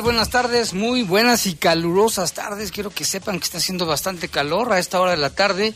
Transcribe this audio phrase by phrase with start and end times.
[0.00, 2.72] Buenas tardes, muy buenas y calurosas tardes.
[2.72, 5.74] Quiero que sepan que está haciendo bastante calor a esta hora de la tarde.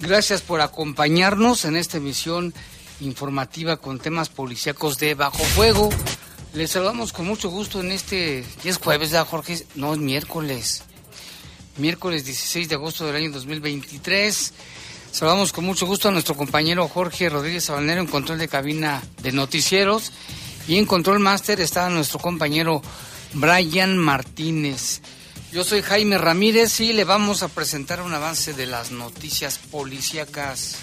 [0.00, 2.52] Gracias por acompañarnos en esta emisión
[3.00, 5.88] informativa con temas policíacos de Bajo Fuego.
[6.52, 8.44] Les saludamos con mucho gusto en este...
[8.60, 9.64] ¿Qué es jueves, Jorge?
[9.76, 10.82] No, es miércoles.
[11.78, 14.52] Miércoles 16 de agosto del año 2023.
[15.12, 19.32] Saludamos con mucho gusto a nuestro compañero Jorge Rodríguez Sabanero en control de cabina de
[19.32, 20.12] noticieros.
[20.66, 22.82] Y en control máster está nuestro compañero
[23.34, 25.00] Brian Martínez.
[25.52, 30.76] Yo soy Jaime Ramírez y le vamos a presentar un avance de las noticias policíacas.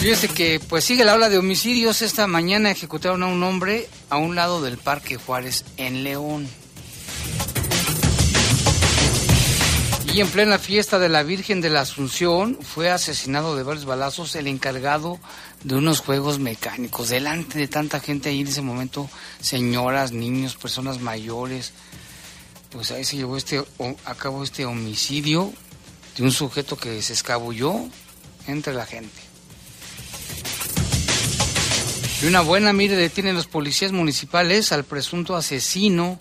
[0.00, 2.02] Fíjese que pues sigue la ola de homicidios.
[2.02, 6.48] Esta mañana ejecutaron a un hombre a un lado del Parque Juárez en León.
[10.20, 14.48] En plena fiesta de la Virgen de la Asunción fue asesinado de varios balazos el
[14.48, 15.20] encargado
[15.62, 17.10] de unos juegos mecánicos.
[17.10, 19.08] Delante de tanta gente ahí en ese momento,
[19.40, 21.72] señoras, niños, personas mayores.
[22.70, 23.64] Pues ahí se llevó este,
[24.04, 25.52] a cabo este homicidio
[26.16, 27.76] de un sujeto que se escabulló
[28.48, 29.20] entre la gente.
[32.22, 36.18] Y una buena mire detienen los policías municipales al presunto asesino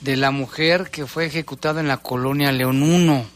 [0.00, 3.26] de la mujer que fue ejecutada en la colonia León 1.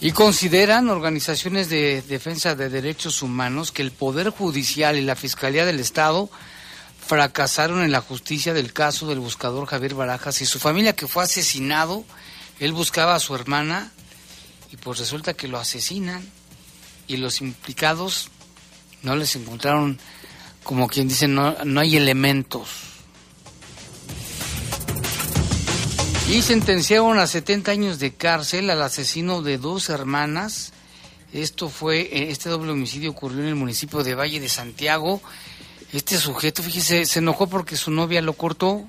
[0.00, 5.66] Y consideran organizaciones de defensa de derechos humanos que el Poder Judicial y la Fiscalía
[5.66, 6.30] del Estado
[7.04, 11.24] fracasaron en la justicia del caso del buscador Javier Barajas y su familia que fue
[11.24, 12.04] asesinado.
[12.60, 13.90] Él buscaba a su hermana
[14.70, 16.22] y pues resulta que lo asesinan
[17.08, 18.28] y los implicados
[19.02, 19.98] no les encontraron,
[20.68, 22.68] como quien dice, no, no hay elementos.
[26.28, 30.74] Y sentenciaron a 70 años de cárcel al asesino de dos hermanas.
[31.32, 35.22] Esto fue, eh, este doble homicidio ocurrió en el municipio de Valle de Santiago.
[35.94, 38.86] Este sujeto, fíjese, se enojó porque su novia lo cortó.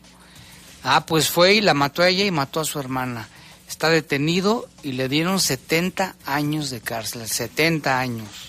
[0.83, 3.29] Ah, pues fue y la mató a ella y mató a su hermana.
[3.69, 8.48] Está detenido y le dieron 70 años de cárcel, 70 años.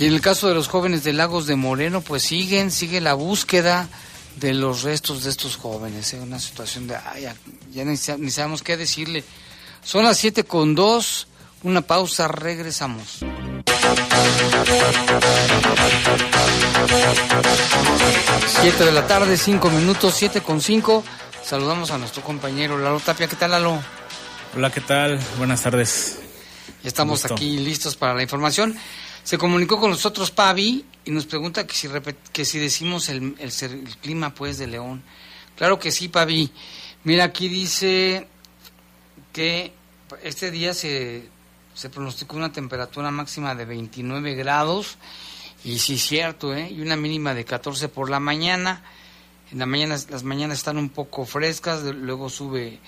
[0.00, 3.12] Y en el caso de los jóvenes de Lagos de Moreno, pues siguen, sigue la
[3.12, 3.86] búsqueda
[4.36, 6.06] de los restos de estos jóvenes.
[6.06, 6.20] Es ¿eh?
[6.22, 6.96] una situación de,
[7.70, 9.24] ya, ni, sabemos qué decirle.
[9.84, 11.26] Son las 7 con 2,
[11.64, 13.18] una pausa, regresamos.
[18.62, 21.04] Siete de la tarde, cinco minutos, siete con cinco.
[21.44, 23.26] Saludamos a nuestro compañero Lalo Tapia.
[23.26, 23.78] ¿Qué tal, Lalo?
[24.56, 25.20] Hola, ¿qué tal?
[25.36, 26.20] Buenas tardes.
[26.82, 28.78] Estamos aquí listos para la información.
[29.30, 31.88] Se comunicó con nosotros Pavi y nos pregunta que si,
[32.32, 35.04] que si decimos el, el, clima pues de León.
[35.56, 36.50] Claro que sí, Pavi.
[37.04, 38.26] Mira, aquí dice
[39.32, 39.72] que
[40.24, 41.28] este día se,
[41.74, 44.98] se pronosticó una temperatura máxima de 29 grados
[45.62, 46.68] y sí cierto, ¿eh?
[46.68, 48.82] y una mínima de 14 por la mañana.
[49.52, 52.80] En la mañana las mañanas están un poco frescas, luego sube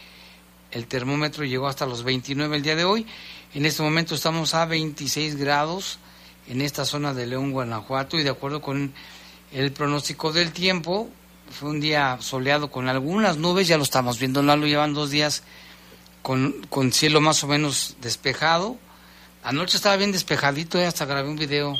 [0.72, 3.06] el termómetro, llegó hasta los 29 el día de hoy.
[3.54, 6.00] En este momento estamos a 26 grados
[6.48, 8.92] en esta zona de León, Guanajuato, y de acuerdo con
[9.52, 11.10] el pronóstico del tiempo,
[11.50, 15.10] fue un día soleado con algunas nubes, ya lo estamos viendo, no lo llevan dos
[15.10, 15.42] días
[16.22, 18.78] con, con cielo más o menos despejado.
[19.44, 21.74] Anoche estaba bien despejadito, eh, hasta grabé un video.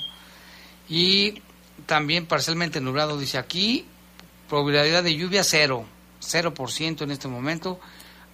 [0.89, 1.41] Y
[1.87, 3.87] también parcialmente nublado, dice aquí,
[4.49, 5.87] probabilidad de lluvia cero,
[6.19, 7.81] cero por ciento en este momento.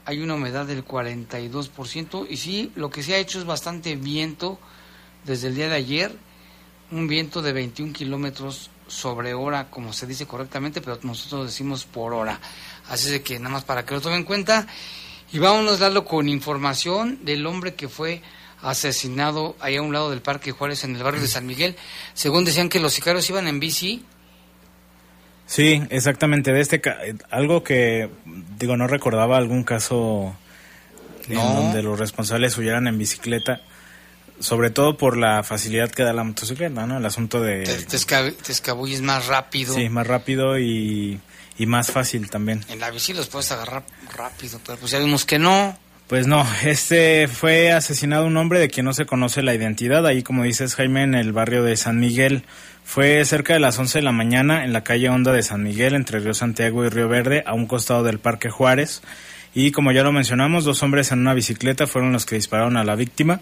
[0.04, 2.26] Hay una humedad del 42%.
[2.28, 4.58] Y sí, lo que se ha hecho es bastante viento
[5.28, 6.12] desde el día de ayer
[6.90, 12.14] un viento de 21 kilómetros sobre hora, como se dice correctamente, pero nosotros decimos por
[12.14, 12.40] hora.
[12.88, 14.66] Así de que nada más para que lo tomen en cuenta.
[15.30, 18.22] Y vámonos a darlo con información del hombre que fue
[18.62, 21.76] asesinado ahí a un lado del Parque Juárez en el barrio de San Miguel.
[22.14, 24.04] Según decían que los sicarios iban en bici.
[25.44, 26.52] Sí, exactamente.
[26.54, 26.80] De este
[27.28, 28.08] algo que
[28.58, 30.34] digo no recordaba algún caso
[31.28, 33.60] en donde los responsables huyeran en bicicleta
[34.40, 36.98] sobre todo por la facilidad que da la motocicleta, ¿no?
[36.98, 37.62] El asunto de...
[37.64, 39.74] Te, te, esca- te escabulles más rápido.
[39.74, 41.20] Sí, más rápido y,
[41.58, 42.64] y más fácil también.
[42.68, 43.84] En la bici los puedes agarrar
[44.16, 45.78] rápido, pero pues ya vimos que no.
[46.06, 50.22] Pues no, este fue asesinado un hombre de quien no se conoce la identidad, ahí
[50.22, 52.44] como dices Jaime, en el barrio de San Miguel.
[52.84, 55.94] Fue cerca de las 11 de la mañana en la calle Honda de San Miguel,
[55.94, 59.02] entre Río Santiago y Río Verde, a un costado del Parque Juárez.
[59.54, 62.84] Y como ya lo mencionamos, dos hombres en una bicicleta fueron los que dispararon a
[62.84, 63.40] la víctima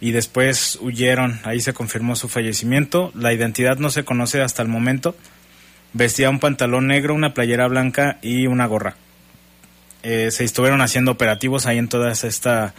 [0.00, 1.40] y después huyeron.
[1.44, 3.12] Ahí se confirmó su fallecimiento.
[3.14, 5.16] La identidad no se conoce hasta el momento.
[5.92, 8.96] Vestía un pantalón negro, una playera blanca y una gorra.
[10.02, 12.74] Eh, se estuvieron haciendo operativos ahí en toda esta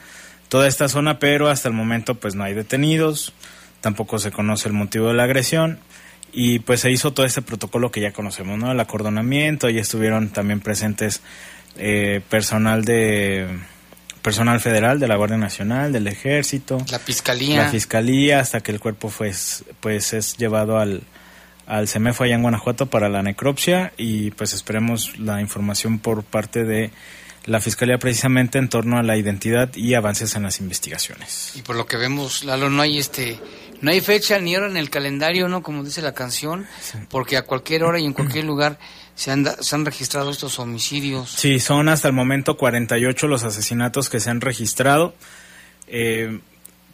[0.50, 3.34] toda esta zona, pero hasta el momento pues no hay detenidos,
[3.82, 5.80] tampoco se conoce el motivo de la agresión
[6.32, 8.72] y pues se hizo todo este protocolo que ya conocemos, ¿no?
[8.72, 11.22] El acordonamiento, y estuvieron también presentes
[11.78, 13.48] eh, personal de
[14.26, 17.62] personal federal de la Guardia Nacional, del Ejército, La fiscalía.
[17.62, 21.04] la fiscalía hasta que el cuerpo pues pues es llevado al
[21.68, 26.64] al CEMEFO allá en Guanajuato para la necropsia y pues esperemos la información por parte
[26.64, 26.90] de
[27.46, 31.52] la fiscalía precisamente en torno a la identidad y avances en las investigaciones.
[31.56, 33.40] Y por lo que vemos, Lalo, no hay este,
[33.82, 35.62] no hay fecha ni hora en el calendario, ¿no?
[35.62, 36.66] Como dice la canción,
[37.10, 38.80] porque a cualquier hora y en cualquier lugar
[39.16, 41.30] se han, da- se han registrado estos homicidios.
[41.32, 45.16] Sí, son hasta el momento 48 los asesinatos que se han registrado.
[45.88, 46.40] Eh,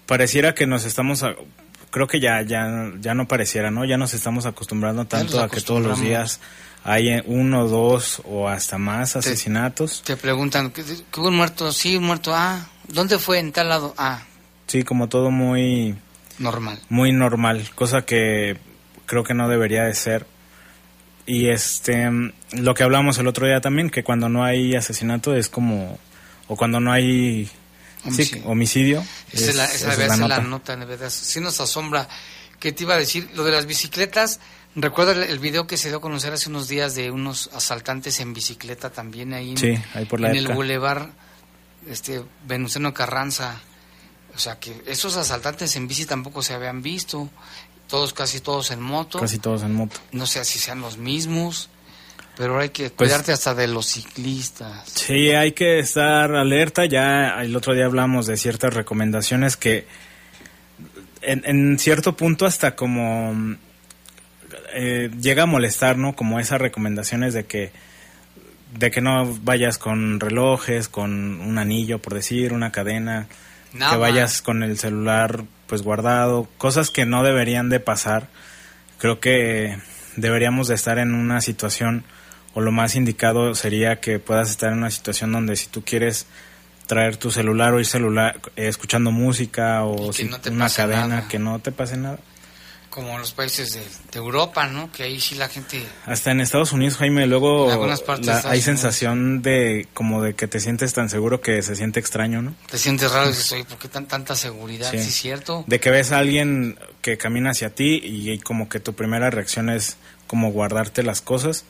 [0.05, 1.35] pareciera que nos estamos, a-
[1.89, 3.85] creo que ya, ya, ya no pareciera, ¿no?
[3.85, 6.39] Ya nos estamos acostumbrando tanto a que todos los días
[6.83, 10.01] hay eh, uno, dos o hasta más asesinatos.
[10.03, 11.71] Te preguntan, ¿qué, qué hubo un muerto?
[11.71, 12.33] Sí, un muerto.
[12.35, 13.39] Ah, ¿dónde fue?
[13.39, 13.93] En tal lado.
[13.97, 14.23] Ah,
[14.67, 15.95] Sí, como todo muy,
[16.39, 16.79] normal.
[16.87, 18.57] muy normal, cosa que
[19.05, 20.25] creo que no debería de ser.
[21.25, 22.09] Y este,
[22.53, 25.97] lo que hablamos el otro día también, que cuando no hay asesinato es como,
[26.47, 27.51] o cuando no hay sí,
[28.07, 28.45] Homicidio.
[28.47, 29.05] homicidio.
[29.31, 30.39] Esa es la, es- la ser la nota.
[30.41, 31.09] nota, de verdad.
[31.09, 32.07] Sí nos asombra.
[32.59, 33.29] ¿Qué te iba a decir?
[33.35, 34.39] Lo de las bicicletas.
[34.75, 38.19] Recuerda el, el video que se dio a conocer hace unos días de unos asaltantes
[38.19, 41.11] en bicicleta también ahí en, Sí, ahí por la en el bulevar
[41.87, 43.59] este, Venustiano Carranza.
[44.33, 47.29] O sea que esos asaltantes en bici tampoco se habían visto.
[47.91, 49.19] Todos, casi todos en moto.
[49.19, 49.99] Casi todos en moto.
[50.11, 51.69] No sé si sean los mismos.
[52.37, 54.89] Pero hay que Pues- cuidarte hasta de los ciclistas.
[54.89, 56.85] Sí, hay que estar alerta.
[56.85, 59.85] Ya el otro día hablamos de ciertas recomendaciones que
[61.21, 63.55] en, en cierto punto hasta como
[64.73, 66.15] eh, llega a molestar, ¿no?
[66.15, 67.71] Como esas recomendaciones de que
[68.77, 73.27] de que no vayas con relojes, con un anillo, por decir, una cadena,
[73.73, 73.91] Nada.
[73.91, 78.27] que vayas con el celular pues guardado, cosas que no deberían de pasar.
[78.97, 79.77] Creo que
[80.17, 82.03] deberíamos de estar en una situación
[82.53, 86.27] o lo más indicado sería que puedas estar en una situación donde si tú quieres
[86.87, 91.27] traer tu celular o ir celular eh, escuchando música o si- no una cadena nada.
[91.29, 92.19] que no te pase nada.
[92.91, 94.91] Como en los países de, de Europa, ¿no?
[94.91, 95.81] Que ahí sí la gente...
[96.05, 97.67] Hasta en Estados Unidos, Jaime, luego
[98.21, 102.41] la- hay sensación de como de que te sientes tan seguro que se siente extraño,
[102.41, 102.53] ¿no?
[102.69, 104.91] Te sientes raro y dices, oye, ¿por qué tan, tanta seguridad?
[104.91, 104.99] Sí.
[104.99, 105.63] Sí, es cierto.
[105.67, 109.69] De que ves a alguien que camina hacia ti y, como que tu primera reacción
[109.69, 109.95] es
[110.27, 111.63] como guardarte las cosas,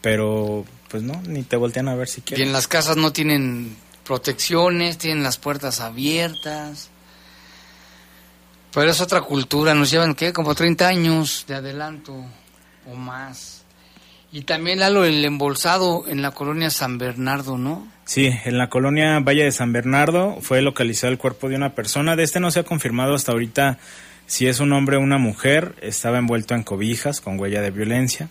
[0.00, 2.46] pero pues no, ni te voltean a ver si Y quieren.
[2.46, 6.90] en las casas no tienen protecciones, tienen las puertas abiertas.
[8.74, 10.32] Pero es otra cultura, nos llevan, ¿qué?
[10.32, 12.14] Como 30 años de adelanto
[12.90, 13.64] o más.
[14.32, 17.86] Y también, Lalo, el embolsado en la colonia San Bernardo, ¿no?
[18.06, 22.16] Sí, en la colonia Valle de San Bernardo fue localizado el cuerpo de una persona.
[22.16, 23.78] De este no se ha confirmado hasta ahorita
[24.26, 25.74] si es un hombre o una mujer.
[25.82, 28.28] Estaba envuelto en cobijas con huella de violencia.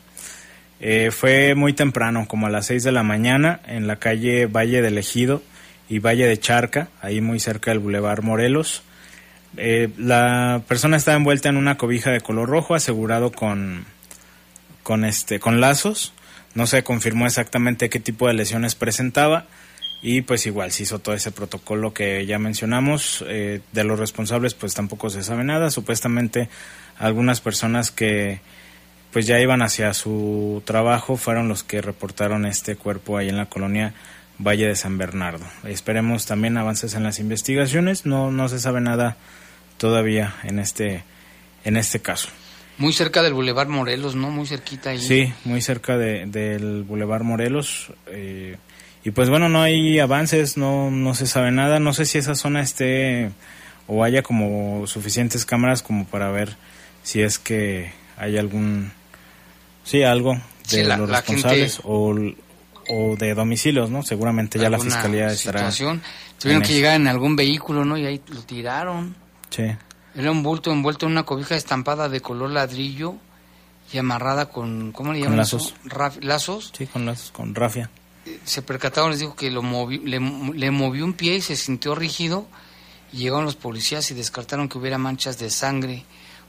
[0.80, 4.82] Eh, fue muy temprano, como a las 6 de la mañana, en la calle Valle
[4.82, 5.44] del Ejido
[5.88, 8.82] y Valle de Charca, ahí muy cerca del Boulevard Morelos.
[9.58, 13.86] Eh, la persona estaba envuelta en una cobija de color rojo, asegurado con,
[14.84, 16.14] con, este, con lazos.
[16.54, 19.46] No se confirmó exactamente qué tipo de lesiones presentaba.
[20.04, 23.24] Y pues igual se hizo todo ese protocolo que ya mencionamos.
[23.28, 25.70] Eh, de los responsables pues tampoco se sabe nada.
[25.70, 26.50] Supuestamente
[26.98, 28.42] algunas personas que
[29.12, 33.48] pues ya iban hacia su trabajo fueron los que reportaron este cuerpo ahí en la
[33.48, 33.94] colonia
[34.40, 35.46] Valle de San Bernardo.
[35.66, 38.06] Esperemos también avances en las investigaciones.
[38.06, 39.18] No, no se sabe nada
[39.82, 41.04] todavía en este,
[41.66, 42.30] en este caso.
[42.78, 44.30] Muy cerca del Boulevard Morelos, ¿no?
[44.30, 45.00] Muy cerquita ahí.
[45.00, 47.92] Sí, muy cerca de, del Boulevard Morelos.
[48.08, 48.58] eh,
[49.04, 51.80] y pues bueno, no hay avances, no, no se sabe nada.
[51.80, 53.32] No sé si esa zona esté
[53.88, 56.56] o haya como suficientes cámaras como para ver
[57.04, 58.92] si es que hay algún,
[59.84, 62.16] sí, algo de Sí, la- los responsables gente- o,
[62.90, 64.04] o de domicilios, ¿no?
[64.04, 65.60] Seguramente ya la fiscalía estará.
[65.72, 66.02] situación.
[66.40, 66.76] Tuvieron que eso.
[66.78, 67.98] llegar en algún vehículo, ¿no?
[67.98, 69.16] Y ahí lo tiraron.
[69.52, 69.64] Sí.
[70.16, 73.16] Era un bulto envuelto en una cobija estampada de color ladrillo
[73.94, 75.38] y amarrada con, ¿cómo le Con llaman?
[75.38, 75.68] lazos.
[75.68, 75.76] eso?
[75.96, 76.72] Raf- lazos.
[76.78, 77.90] Sí, con, las, con rafia.
[78.44, 80.20] Se percataron, les dijo que lo movi- le,
[80.58, 82.48] le movió un pie y se sintió rígido.
[83.14, 86.06] Y llegaron los policías y descartaron que hubiera manchas de sangre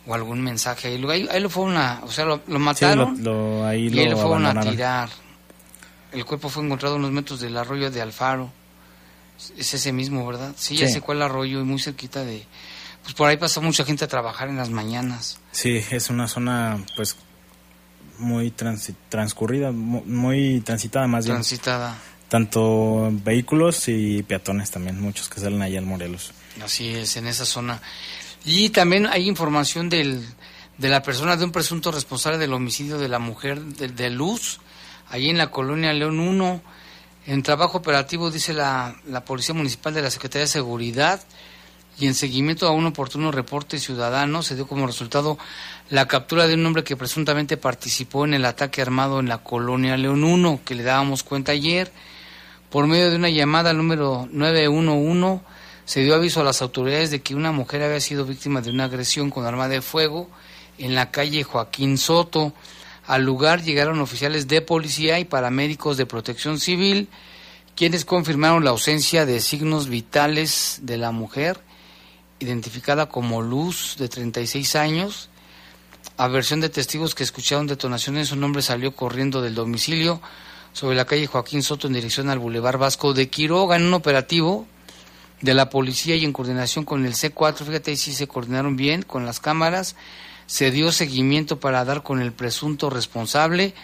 [0.06, 0.88] o algún mensaje.
[0.88, 0.99] ahí.
[0.99, 3.88] Luego, ahí, ahí lo fueron a, o sea, lo, lo Sí, lo, mataron lo- ahí
[3.88, 5.09] y ahí lo fueron a tirar.
[6.12, 8.50] El cuerpo fue encontrado a unos metros del arroyo de Alfaro.
[9.56, 10.52] Es ese mismo, ¿verdad?
[10.56, 10.92] Sí, ya Sí.
[10.94, 12.44] sé cuál arroyo y muy cerquita de...
[13.02, 15.38] Pues por ahí pasa mucha gente a trabajar en las mañanas.
[15.50, 17.16] Sí, es una zona pues
[18.18, 18.52] muy
[19.09, 21.37] transcurrida, mu- muy transitada más bien.
[21.37, 21.97] Transitada.
[22.28, 26.32] Tanto vehículos y peatones también, muchos que salen allá al Morelos.
[26.64, 27.80] Así es, en esa zona.
[28.44, 30.25] Y también hay información del,
[30.78, 34.61] de la persona de un presunto responsable del homicidio de la mujer de, de Luz,
[35.11, 36.62] ahí en la colonia León 1.
[37.26, 41.21] En trabajo operativo, dice la, la Policía Municipal de la Secretaría de Seguridad,
[41.99, 45.38] y en seguimiento a un oportuno reporte ciudadano, se dio como resultado
[45.90, 49.96] la captura de un hombre que presuntamente participó en el ataque armado en la colonia
[49.96, 51.92] León 1, que le dábamos cuenta ayer.
[52.70, 55.44] Por medio de una llamada al número 911,
[55.84, 58.84] se dio aviso a las autoridades de que una mujer había sido víctima de una
[58.84, 60.30] agresión con arma de fuego
[60.78, 62.52] en la calle Joaquín Soto.
[63.06, 67.08] Al lugar llegaron oficiales de policía y paramédicos de protección civil,
[67.76, 71.61] quienes confirmaron la ausencia de signos vitales de la mujer,
[72.42, 75.30] identificada como Luz, de 36 años.
[76.16, 80.20] A versión de testigos que escucharon detonaciones, un hombre salió corriendo del domicilio
[80.72, 84.66] sobre la calle Joaquín Soto en dirección al Boulevard Vasco de Quiroga en un operativo
[85.40, 89.02] de la policía y en coordinación con el C4, fíjate ahí sí se coordinaron bien
[89.02, 89.96] con las cámaras,
[90.46, 93.75] se dio seguimiento para dar con el presunto responsable.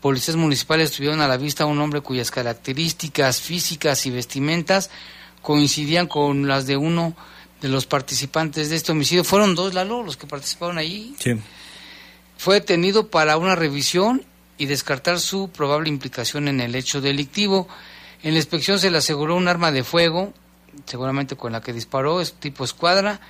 [0.00, 4.90] Policías municipales tuvieron a la vista a un hombre cuyas características físicas y vestimentas
[5.42, 7.14] coincidían con las de uno
[7.60, 9.24] de los participantes de este homicidio.
[9.24, 11.14] Fueron dos, Lalo, los que participaron allí.
[11.18, 11.32] Sí,
[12.36, 14.24] Fue detenido para una revisión
[14.58, 17.68] y descartar su probable implicación en el hecho delictivo.
[18.22, 20.32] En la inspección se le aseguró un arma de fuego,
[20.86, 23.20] seguramente con la que disparó, es tipo escuadra,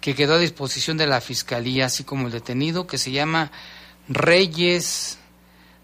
[0.00, 3.50] que quedó a disposición de la fiscalía, así como el detenido, que se llama
[4.08, 5.18] Reyes,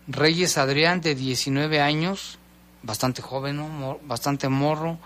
[0.06, 2.38] Reyes Adrián, de 19 años,
[2.82, 3.98] bastante joven, ¿no?
[4.04, 4.98] Bastante morro,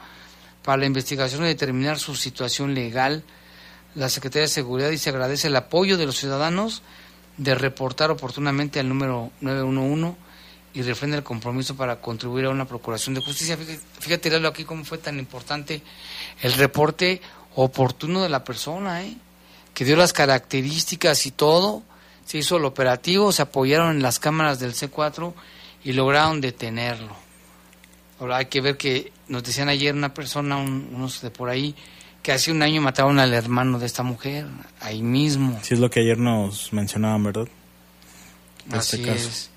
[0.68, 3.24] para la investigación y determinar su situación legal.
[3.94, 6.82] La Secretaría de Seguridad dice agradece el apoyo de los ciudadanos
[7.38, 10.14] de reportar oportunamente al número 911
[10.74, 13.56] y refrenda el compromiso para contribuir a una procuración de justicia.
[13.56, 15.80] Fíjate, fíjate aquí cómo fue tan importante
[16.42, 17.22] el reporte
[17.54, 19.16] oportuno de la persona, ¿eh?
[19.72, 21.82] que dio las características y todo,
[22.26, 25.32] se hizo el operativo, se apoyaron en las cámaras del C4
[25.82, 27.16] y lograron detenerlo.
[28.20, 31.74] Ahora hay que ver que nos decían ayer una persona, un- unos de por ahí,
[32.22, 34.46] que hace un año mataron al hermano de esta mujer,
[34.80, 35.58] ahí mismo.
[35.62, 37.48] sí es lo que ayer nos mencionaban, ¿verdad?
[38.66, 39.28] Este Así caso.
[39.28, 39.50] es.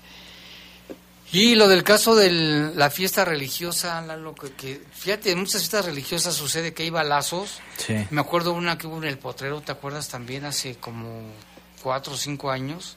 [1.32, 2.30] Y lo del caso de
[2.74, 7.60] la fiesta religiosa, Lalo, que, que, fíjate, en muchas fiestas religiosas sucede que hay balazos.
[7.78, 7.94] Sí.
[8.10, 10.44] Me acuerdo una que hubo en el Potrero, ¿te acuerdas también?
[10.44, 11.22] Hace como
[11.82, 12.96] cuatro o cinco años.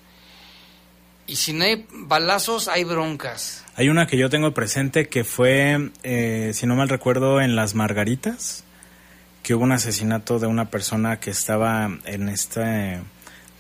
[1.28, 3.64] Y si no hay balazos, hay broncas.
[3.76, 7.74] Hay una que yo tengo presente que fue, eh, si no mal recuerdo, en Las
[7.76, 8.64] Margaritas,
[9.44, 13.00] que hubo un asesinato de una persona que estaba en este,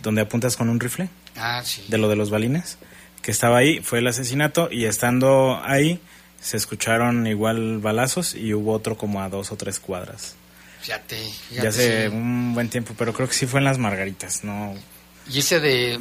[0.02, 1.84] donde apuntas con un rifle, Ah, sí.
[1.90, 2.78] de lo de los balines,
[3.22, 6.00] que estaba ahí, fue el asesinato y estando ahí
[6.40, 10.36] se escucharon igual balazos y hubo otro como a dos o tres cuadras.
[10.82, 11.18] Fíjate,
[11.50, 12.16] fíjate, Ya hace sí.
[12.16, 14.76] un buen tiempo, pero creo que sí fue en Las Margaritas, no.
[15.30, 16.00] Y ese de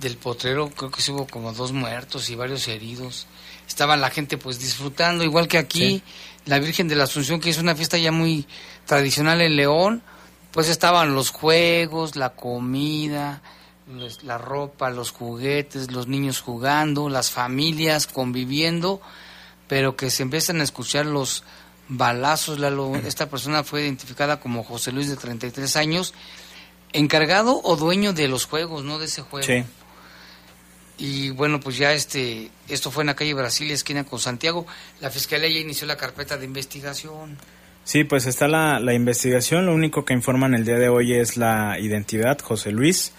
[0.00, 3.26] del potrero, creo que sí hubo como dos muertos y varios heridos.
[3.68, 6.02] Estaba la gente pues disfrutando, igual que aquí, Sí.
[6.46, 8.46] la Virgen de la Asunción, que es una fiesta ya muy
[8.86, 10.02] tradicional en León,
[10.52, 13.42] pues estaban los juegos, la comida,
[13.86, 19.00] los- la ropa, los juguetes, los niños jugando, las familias conviviendo,
[19.68, 21.44] pero que se empiezan a escuchar los
[21.88, 22.58] balazos.
[22.58, 22.96] Lalo.
[22.96, 26.14] Esta persona fue identificada como José Luis de 33 años,
[26.92, 29.46] encargado o dueño de los juegos, no de ese juego.
[29.46, 29.62] Sí.
[31.00, 34.66] Y bueno, pues ya este, esto fue en la calle Brasilia, esquina con Santiago.
[35.00, 37.38] La fiscalía ya inició la carpeta de investigación.
[37.84, 39.64] Sí, pues está la, la investigación.
[39.66, 43.12] Lo único que informan el día de hoy es la identidad, José Luis,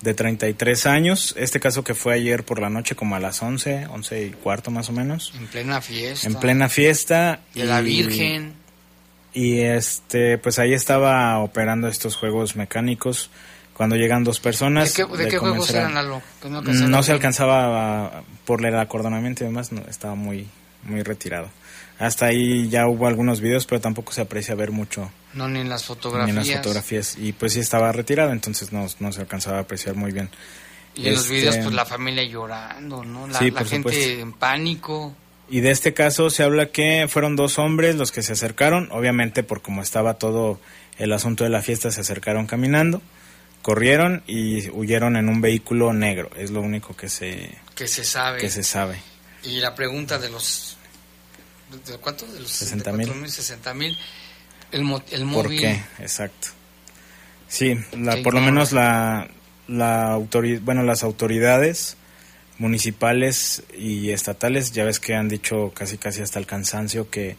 [0.00, 1.34] de 33 años.
[1.36, 4.70] Este caso que fue ayer por la noche, como a las 11, 11 y cuarto
[4.70, 5.32] más o menos.
[5.36, 6.28] En plena fiesta.
[6.28, 7.40] En plena fiesta.
[7.52, 8.54] De la y- Virgen.
[9.32, 13.30] Y este, pues ahí estaba operando estos juegos mecánicos.
[13.74, 14.92] Cuando llegan dos ¿De personas.
[14.92, 16.22] qué, de qué juegos eran, Lalo?
[16.88, 20.46] No, se alcanzaba a- por el acordonamiento y demás, no, estaba muy,
[20.84, 21.50] muy retirado.
[21.98, 25.10] Hasta ahí ya hubo algunos videos, pero tampoco se aprecia ver mucho.
[25.32, 26.26] No, ni en las fotografías.
[26.26, 27.16] Ni en las fotografías.
[27.18, 30.28] Y pues sí estaba retirado, entonces no, no se alcanzaba a apreciar muy bien.
[30.96, 33.26] Y en los videos, pues la familia llorando, ¿no?
[33.26, 34.20] La, Sí, la por gente supuesto.
[34.22, 35.12] en pánico.
[35.50, 39.42] Y de este caso se habla que fueron dos hombres los que se acercaron, obviamente
[39.42, 40.60] por como estaba todo
[40.98, 43.02] el asunto de la fiesta, se acercaron caminando,
[43.64, 48.38] corrieron y huyeron en un vehículo negro, es lo único que se, que se sabe.
[48.38, 48.98] que se sabe.
[49.42, 50.76] Y la pregunta de los...
[51.86, 52.26] ¿De cuánto?
[52.26, 53.06] De los 60,000.
[53.06, 53.98] 64,000, 60 mil.
[54.70, 55.60] El, mo- el ¿Por móvil.
[55.60, 55.82] qué?
[55.98, 56.48] Exacto.
[57.48, 59.28] Sí, la, por lo menos la,
[59.66, 61.96] la autori- bueno, las autoridades
[62.58, 67.36] municipales y estatales ya ves que han dicho casi casi hasta el cansancio que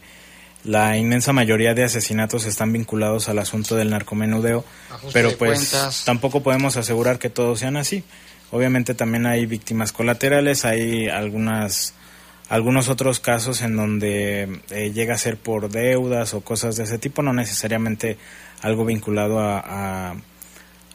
[0.64, 6.04] la inmensa mayoría de asesinatos están vinculados al asunto del narcomenudeo, Ajuste pero pues cuentas.
[6.04, 8.02] tampoco podemos asegurar que todos sean así.
[8.50, 11.94] Obviamente también hay víctimas colaterales, hay algunas
[12.48, 16.96] algunos otros casos en donde eh, llega a ser por deudas o cosas de ese
[16.98, 18.18] tipo, no necesariamente
[18.62, 19.58] algo vinculado a,
[20.10, 20.14] a-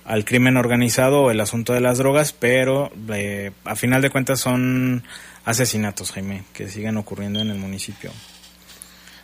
[0.06, 4.40] al crimen organizado o el asunto de las drogas, pero eh, a final de cuentas
[4.40, 5.04] son
[5.46, 8.12] asesinatos, Jaime, que siguen ocurriendo en el municipio.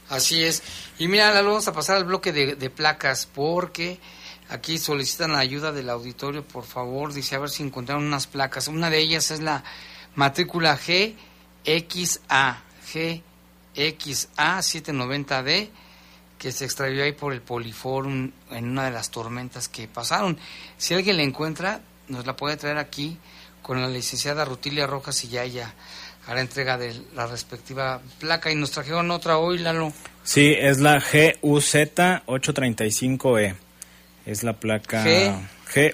[0.10, 0.64] Así es.
[1.00, 4.00] Y mira, Lalo, vamos a pasar al bloque de, placas porque
[4.50, 7.14] aquí solicitan la ayuda del auditorio, por favor.
[7.14, 8.68] Dice a ver si encontraron unas placas.
[8.68, 9.64] Una de ellas es la
[10.16, 15.70] matrícula GXA, GXA 790D,
[16.38, 20.38] que se extravió ahí por el Poliforum en una de las tormentas que pasaron.
[20.78, 23.18] Si alguien la encuentra, nos la puede traer aquí
[23.62, 25.74] con la licenciada Rutilia Rojas y ya ella
[26.28, 28.52] hará entrega de la respectiva placa.
[28.52, 29.94] Y nos trajeron otra hoy, Lalo.
[30.24, 33.42] Sí, es la GUZ835E.
[33.42, 33.56] E.
[34.26, 35.34] Es la placa G.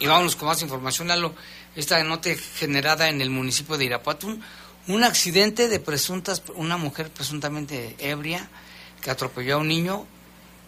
[0.00, 1.34] Y vámonos con más información, Lalo.
[1.76, 4.42] Esta nota generada en el municipio de Irapuato, un,
[4.88, 8.48] un accidente de presuntas, una mujer presuntamente ebria
[9.00, 10.06] que atropelló a un niño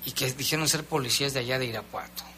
[0.05, 2.36] y que dijeron ser policías de allá de Irapuato.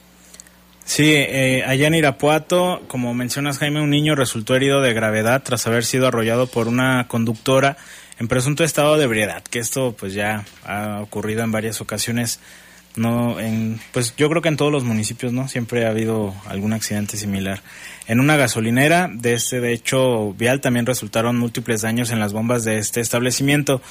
[0.88, 5.66] Sí, eh, allá en Irapuato, como mencionas Jaime, un niño resultó herido de gravedad tras
[5.66, 7.76] haber sido arrollado por una conductora
[8.18, 12.40] en presunto estado de ebriedad, que esto pues ya ha ocurrido en varias ocasiones.
[12.96, 15.46] No, en, pues yo creo que en todos los municipios, ¿no?
[15.46, 17.60] Siempre ha habido algún accidente similar.
[18.06, 22.64] En una gasolinera de este, de hecho, vial también resultaron múltiples daños en las bombas
[22.64, 23.82] de este establecimiento.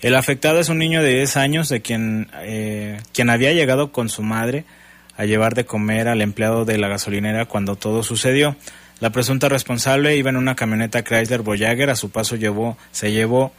[0.00, 4.08] El afectado es un niño de 10 años de quien, eh, quien había llegado con
[4.08, 4.64] su madre
[5.16, 8.56] a llevar de comer al empleado de la gasolinera cuando todo sucedió.
[9.00, 13.52] La presunta responsable iba en una camioneta Chrysler Voyager, a su paso llevó, se llevó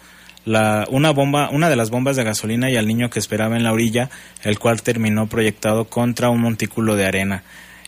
[0.45, 3.63] la, una bomba, una de las bombas de gasolina y al niño que esperaba en
[3.63, 4.09] la orilla,
[4.43, 7.43] el cual terminó proyectado contra un montículo de arena.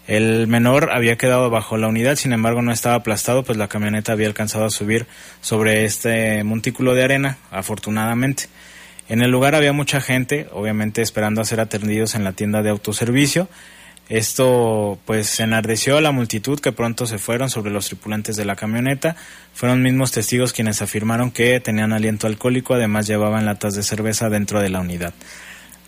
[0.07, 4.11] El menor había quedado bajo la unidad, sin embargo no estaba aplastado, pues la camioneta
[4.11, 5.05] había alcanzado a subir
[5.39, 8.45] sobre este montículo de arena, afortunadamente.
[9.09, 12.69] En el lugar había mucha gente, obviamente esperando a ser atendidos en la tienda de
[12.69, 13.49] autoservicio.
[14.07, 18.55] Esto pues enardeció a la multitud que pronto se fueron sobre los tripulantes de la
[18.55, 19.15] camioneta.
[19.53, 24.61] Fueron mismos testigos quienes afirmaron que tenían aliento alcohólico, además llevaban latas de cerveza dentro
[24.61, 25.13] de la unidad.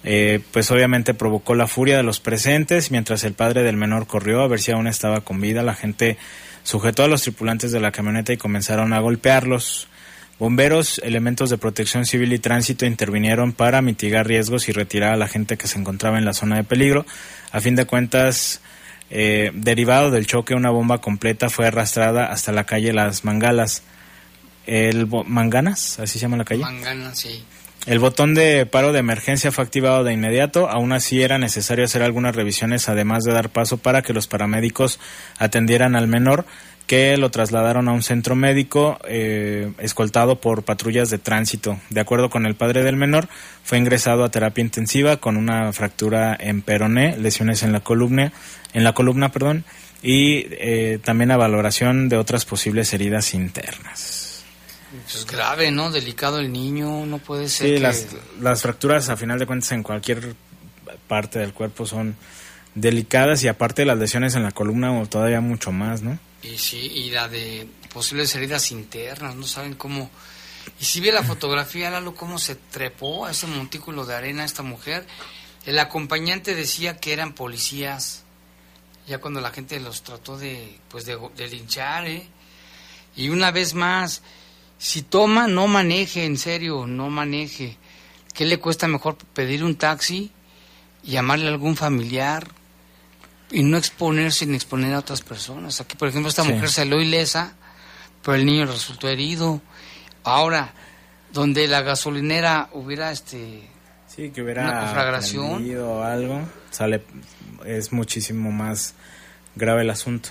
[0.03, 4.41] Eh, pues obviamente provocó la furia de los presentes, mientras el padre del menor corrió
[4.41, 5.61] a ver si aún estaba con vida.
[5.63, 6.17] La gente
[6.63, 9.87] sujetó a los tripulantes de la camioneta y comenzaron a golpearlos.
[10.41, 15.27] Bomberos, elementos de protección civil y tránsito intervinieron para mitigar riesgos y retirar a la
[15.27, 17.05] gente que se encontraba en la zona de peligro.
[17.51, 18.59] A fin de cuentas,
[19.11, 23.83] eh, derivado del choque, una bomba completa fue arrastrada hasta la calle Las Mangalas.
[24.65, 26.63] El Manganas, así se llama la calle.
[26.63, 27.45] Mangana, sí.
[27.85, 32.01] El botón de paro de emergencia fue activado de inmediato, aún así era necesario hacer
[32.01, 34.99] algunas revisiones además de dar paso para que los paramédicos
[35.37, 36.45] atendieran al menor
[36.91, 41.79] que lo trasladaron a un centro médico eh, escoltado por patrullas de tránsito.
[41.89, 43.29] De acuerdo con el padre del menor,
[43.63, 48.33] fue ingresado a terapia intensiva con una fractura en peroné, lesiones en la columna,
[48.73, 49.63] en la columna, perdón,
[50.03, 54.43] y eh, también a valoración de otras posibles heridas internas.
[55.07, 55.91] Es grave, ¿no?
[55.91, 57.67] Delicado el niño, no puede ser.
[57.69, 58.07] Sí, que- las,
[58.41, 60.35] las fracturas a final de cuentas en cualquier
[61.07, 62.17] parte del cuerpo son
[62.75, 66.19] delicadas y aparte las lesiones en la columna todavía mucho más, ¿no?
[66.43, 70.09] Y sí, y la de posibles heridas internas, no saben cómo.
[70.79, 74.63] Y si ve la fotografía, Lalo, cómo se trepó a ese montículo de arena esta
[74.63, 75.05] mujer.
[75.65, 78.23] El acompañante decía que eran policías.
[79.07, 82.27] Ya cuando la gente los trató de, pues de, linchar, ¿eh?
[83.15, 84.21] Y una vez más,
[84.77, 87.77] si toma, no maneje, en serio, no maneje.
[88.33, 90.31] ¿Qué le cuesta mejor pedir un taxi
[91.03, 92.47] llamarle a algún familiar
[93.51, 95.79] y no exponerse ni exponer a otras personas?
[95.81, 96.49] Aquí, por ejemplo, esta Sí.
[96.53, 97.53] mujer salió ilesa,
[98.23, 99.61] pero el niño resultó herido.
[100.23, 100.73] Ahora,
[101.33, 103.67] donde la gasolinera hubiera este
[104.07, 105.77] Sí, que hubiera Una conflagración.
[105.79, 107.01] o algo, sale
[107.65, 108.93] es muchísimo más
[109.55, 110.29] grave el asunto.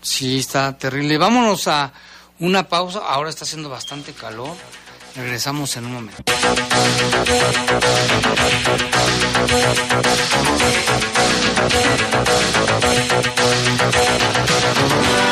[0.00, 1.18] Sí, está terrible.
[1.18, 1.92] Vámonos a
[2.38, 3.00] una pausa.
[3.00, 4.56] Ahora está haciendo bastante calor.
[5.14, 6.22] Regresamos en un momento.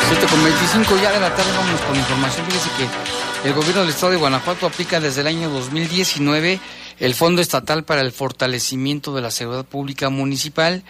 [0.09, 2.45] 7 con 25 ya de la tarde vamos con información.
[2.45, 6.59] Fíjese que el gobierno del estado de Guanajuato aplica desde el año 2019
[6.99, 10.83] el Fondo Estatal para el Fortalecimiento de la Seguridad Pública Municipal,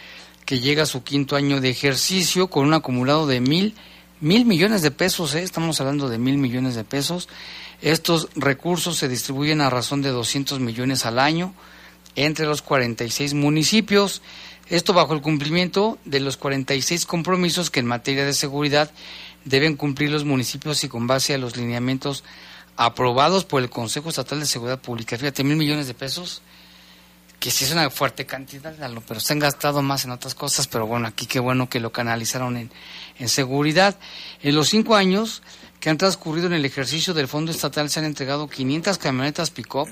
[0.45, 3.73] que llega a su quinto año de ejercicio con un acumulado de mil,
[4.19, 5.43] mil millones de pesos, ¿eh?
[5.43, 7.30] estamos hablando de mil millones de pesos.
[7.82, 11.54] Estos recursos se distribuyen a razón de 200 millones al año
[12.15, 14.22] entre los 46 municipios.
[14.70, 18.91] Esto bajo el cumplimiento de los 46 compromisos que en materia de seguridad
[19.46, 22.24] deben cumplir los municipios y con base a los lineamientos
[22.78, 25.17] aprobados por el Consejo Estatal de Seguridad Pública.
[25.17, 26.41] Fíjate, mil millones de pesos,
[27.39, 28.76] que sí es una fuerte cantidad,
[29.08, 31.91] pero se han gastado más en otras cosas, pero bueno, aquí qué bueno que lo
[31.91, 32.72] canalizaron en,
[33.17, 33.98] en seguridad.
[34.41, 35.41] En los cinco años
[35.82, 39.89] que han transcurrido en el ejercicio del Fondo Estatal se han entregado 500 camionetas pick-up,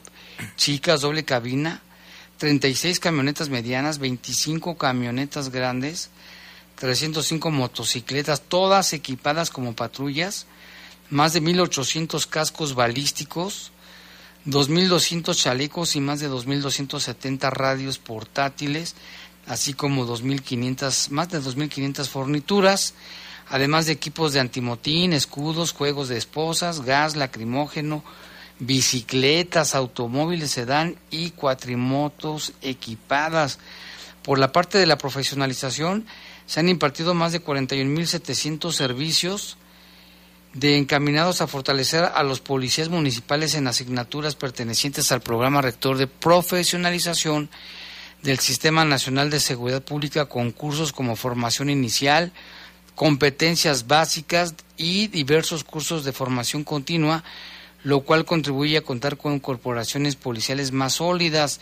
[0.55, 1.81] chicas, doble cabina,
[2.37, 6.11] 36 camionetas medianas, 25 camionetas grandes,
[6.75, 10.45] 305 motocicletas, todas equipadas como patrullas,
[11.09, 13.71] más de 1.800 cascos balísticos,
[14.45, 18.95] 2.200 chalecos y más de 2.270 radios portátiles,
[19.47, 22.93] así como 2.500, más de 2.500 fornituras,
[23.49, 28.03] además de equipos de antimotín, escudos, juegos de esposas, gas lacrimógeno,
[28.59, 33.59] bicicletas, automóviles sedán y cuatrimotos equipadas.
[34.23, 36.05] Por la parte de la profesionalización,
[36.45, 39.57] se han impartido más de 41.700 servicios
[40.53, 46.07] de encaminados a fortalecer a los policías municipales en asignaturas pertenecientes al programa rector de
[46.07, 47.49] profesionalización
[48.23, 52.31] del Sistema Nacional de Seguridad Pública con cursos como formación inicial,
[52.99, 57.23] competencias básicas y diversos cursos de formación continua,
[57.81, 61.61] lo cual contribuye a contar con corporaciones policiales más sólidas.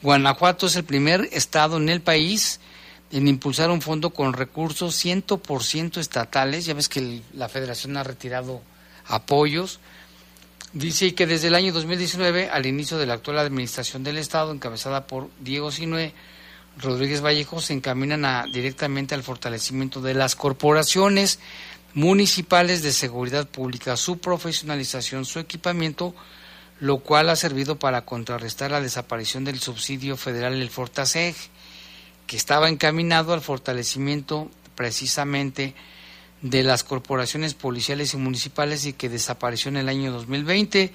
[0.00, 2.60] Guanajuato es el primer estado en el país
[3.10, 6.66] en impulsar un fondo con recursos 100% estatales.
[6.66, 8.62] Ya ves que la federación ha retirado
[9.08, 9.80] apoyos.
[10.72, 15.08] Dice que desde el año 2019, al inicio de la actual administración del Estado, encabezada
[15.08, 16.14] por Diego Sinue
[16.78, 21.38] Rodríguez Vallejo, se encaminan a, directamente al fortalecimiento de las corporaciones
[21.94, 26.14] municipales de seguridad pública, su profesionalización, su equipamiento,
[26.78, 31.34] lo cual ha servido para contrarrestar la desaparición del subsidio federal, el Fortaseg,
[32.26, 35.74] que estaba encaminado al fortalecimiento precisamente
[36.42, 40.92] de las corporaciones policiales y municipales y que desapareció en el año 2020.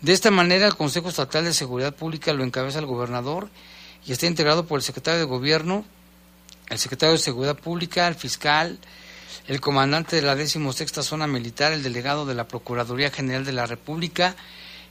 [0.00, 3.50] De esta manera, el Consejo Estatal de Seguridad Pública lo encabeza el gobernador
[4.06, 5.84] y está integrado por el secretario de Gobierno,
[6.68, 8.78] el secretario de Seguridad Pública, el fiscal,
[9.46, 13.66] el comandante de la 16 Zona Militar, el delegado de la Procuraduría General de la
[13.66, 14.36] República,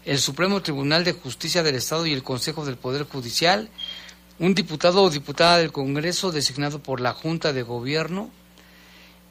[0.06, 3.70] el Supremo Tribunal de Justicia del Estado y el Consejo del Poder Judicial,
[4.40, 8.30] un diputado o diputada del Congreso designado por la Junta de Gobierno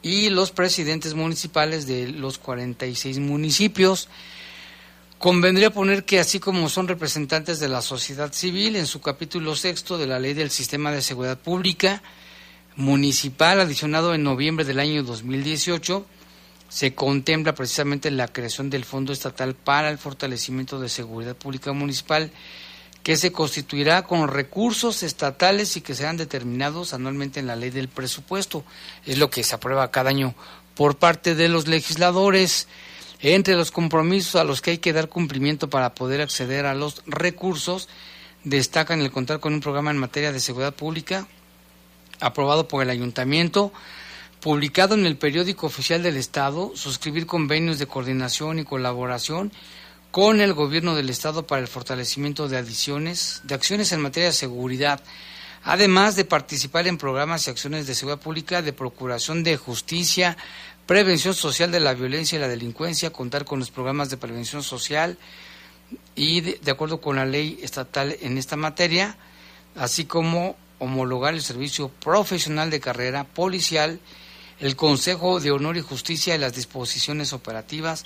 [0.01, 4.07] y los presidentes municipales de los 46 municipios.
[5.19, 9.97] Convendría poner que así como son representantes de la sociedad civil, en su capítulo sexto
[9.97, 12.01] de la Ley del Sistema de Seguridad Pública
[12.77, 16.05] Municipal, adicionado en noviembre del año 2018,
[16.69, 22.31] se contempla precisamente la creación del Fondo Estatal para el Fortalecimiento de Seguridad Pública Municipal,
[23.03, 27.89] que se constituirá con recursos estatales y que serán determinados anualmente en la ley del
[27.89, 28.63] presupuesto.
[29.05, 30.33] Es lo que se aprueba cada año
[30.75, 32.69] por parte de los legisladores.
[33.21, 37.03] Entre los compromisos a los que hay que dar cumplimiento para poder acceder a los
[37.05, 37.89] recursos,
[38.43, 41.27] destacan el contar con un programa en materia de seguridad pública
[42.19, 43.71] aprobado por el ayuntamiento,
[44.41, 49.51] publicado en el periódico oficial del Estado, suscribir convenios de coordinación y colaboración
[50.11, 54.33] con el gobierno del Estado para el fortalecimiento de adiciones, de acciones en materia de
[54.33, 55.01] seguridad,
[55.63, 60.37] además de participar en programas y acciones de seguridad pública, de procuración de justicia,
[60.89, 65.19] prevención social de la violencia y la delincuencia, contar con los programas de prevención social
[66.15, 69.15] y de, acuerdo con la ley estatal en esta materia,
[69.75, 73.99] así como homologar el servicio profesional de carrera policial,
[74.59, 78.03] el Consejo de Honor y Justicia y las disposiciones operativas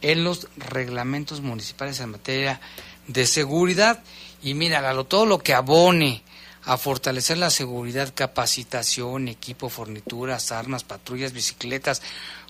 [0.00, 2.62] en los reglamentos municipales en materia
[3.08, 4.02] de seguridad.
[4.42, 6.22] Y mira, todo lo que abone
[6.64, 12.02] a fortalecer la seguridad, capacitación, equipo, fornituras, armas, patrullas, bicicletas,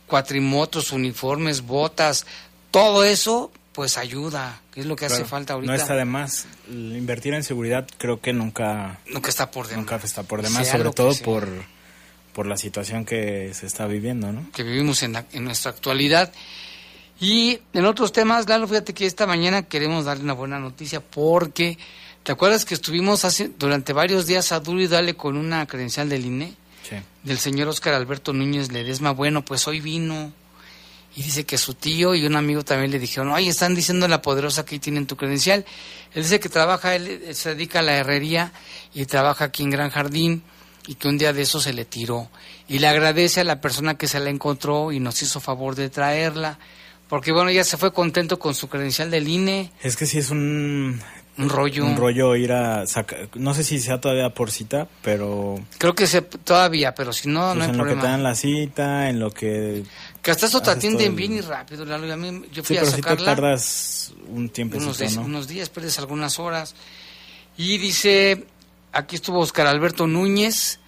[0.06, 2.26] cuatrimotos, uniformes, botas,
[2.70, 5.72] todo eso pues ayuda, que es lo que hace falta ahorita.
[5.72, 6.46] No está de más.
[6.68, 8.98] Invertir en seguridad creo que nunca...
[9.06, 9.78] Nunca está por demás.
[9.78, 11.48] Nunca está por demás, sobre todo por,
[12.34, 14.50] por la situación que se está viviendo, ¿no?
[14.52, 16.32] Que vivimos en, en nuestra actualidad.
[17.18, 21.78] Y en otros temas, Lalo, fíjate que esta mañana queremos darle una buena noticia porque
[22.22, 26.08] ¿Te acuerdas que estuvimos hace, durante varios días a duro y dale con una credencial
[26.08, 26.54] del INE?
[26.88, 26.96] Sí.
[27.24, 29.10] Del señor Óscar Alberto Núñez Ledesma.
[29.10, 30.32] Bueno, pues hoy vino
[31.16, 34.22] y dice que su tío y un amigo también le dijeron, ay, están diciendo la
[34.22, 35.64] poderosa que ahí tienen tu credencial.
[36.14, 38.52] Él dice que trabaja, él se dedica a la herrería
[38.94, 40.44] y trabaja aquí en Gran Jardín
[40.86, 42.28] y que un día de eso se le tiró.
[42.68, 45.90] Y le agradece a la persona que se la encontró y nos hizo favor de
[45.90, 46.58] traerla.
[47.08, 49.70] Porque bueno, ya se fue contento con su credencial del INE.
[49.82, 51.02] Es que sí es un
[51.38, 51.86] un rollo.
[51.86, 53.28] Un rollo ir a sacar.
[53.34, 55.58] No sé si sea todavía por cita, pero.
[55.78, 57.84] Creo que se, todavía, pero si no, no pues hay en problema.
[57.84, 59.82] lo que te dan la cita, en lo que.
[60.20, 61.82] Que hasta eso te atienden bien y rápido.
[61.94, 63.16] A mí, yo fui sí, a pero sacarla.
[63.16, 64.76] Si te tardas un tiempo.
[64.76, 66.74] Unos, días, unos días, pierdes algunas horas.
[67.56, 68.46] Y dice:
[68.92, 70.80] aquí estuvo Oscar Alberto Núñez.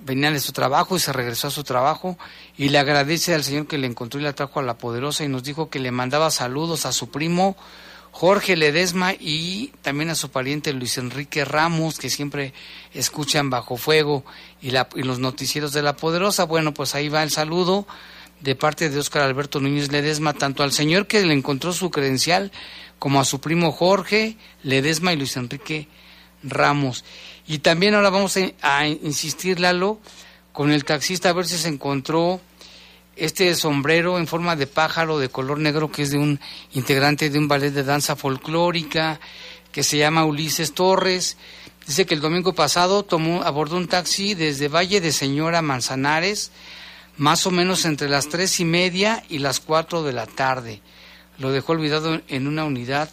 [0.00, 2.16] Venía de su trabajo y se regresó a su trabajo
[2.56, 5.28] y le agradece al Señor que le encontró y la trajo a la poderosa y
[5.28, 7.56] nos dijo que le mandaba saludos a su primo
[8.10, 12.52] Jorge Ledesma y también a su pariente Luis Enrique Ramos, que siempre
[12.92, 14.24] escuchan Bajo Fuego
[14.60, 16.44] y, la, y los noticieros de La Poderosa.
[16.44, 17.86] Bueno, pues ahí va el saludo
[18.40, 22.52] de parte de Óscar Alberto Núñez Ledesma, tanto al señor que le encontró su credencial,
[22.98, 25.88] como a su primo Jorge Ledesma y Luis Enrique
[26.42, 27.04] Ramos.
[27.46, 30.00] Y también ahora vamos a, a insistir, Lalo,
[30.52, 32.40] con el taxista a ver si se encontró
[33.18, 36.40] este sombrero en forma de pájaro de color negro que es de un
[36.72, 39.20] integrante de un ballet de danza folclórica
[39.72, 41.36] que se llama Ulises Torres.
[41.86, 46.50] Dice que el domingo pasado tomó, abordó un taxi desde Valle de Señora Manzanares,
[47.16, 50.82] más o menos entre las tres y media y las cuatro de la tarde.
[51.38, 53.10] Lo dejó olvidado en una unidad.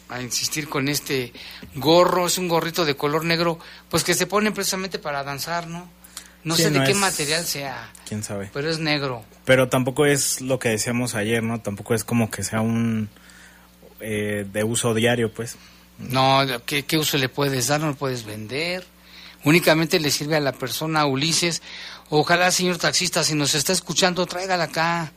[0.10, 1.34] a insistir con este
[1.76, 5.88] gorro, es un gorrito de color negro, pues que se pone precisamente para danzar, ¿no?
[6.44, 7.92] No sé de qué material sea.
[8.08, 8.50] Quién sabe.
[8.54, 9.24] Pero es negro.
[9.46, 11.62] Pero tampoco es lo que decíamos ayer, ¿no?
[11.62, 13.10] Tampoco es como que sea un
[14.00, 15.56] eh, de uso diario, pues.
[15.98, 17.80] No, ¿qué, ¿qué uso le puedes dar?
[17.80, 18.86] No lo puedes vender.
[19.46, 21.62] Únicamente le sirve a la persona Ulises.
[22.10, 25.12] Ojalá, señor taxista, si nos está escuchando, tráigala acá.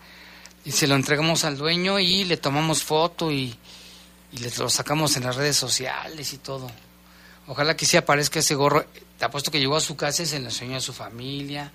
[0.64, 3.56] Y se lo entregamos al dueño y le tomamos foto y,
[4.32, 6.70] y le lo sacamos en las redes sociales y todo.
[7.48, 8.84] Ojalá que sí aparezca ese gorro.
[9.18, 11.72] Te apuesto que llegó a su casa y se lo enseñó a su familia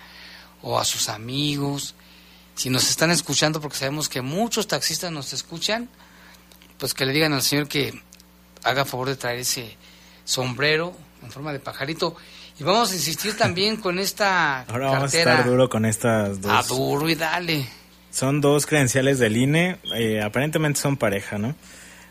[0.61, 1.95] o a sus amigos.
[2.55, 5.89] Si nos están escuchando, porque sabemos que muchos taxistas nos escuchan,
[6.77, 7.93] pues que le digan al señor que
[8.63, 9.77] haga favor de traer ese
[10.25, 12.15] sombrero en forma de pajarito.
[12.59, 16.51] Y vamos a insistir también con esta Ahora vamos a estar duro con estas dos.
[16.51, 17.65] A duro y dale.
[18.11, 21.55] Son dos credenciales del INE, eh, aparentemente son pareja, ¿no?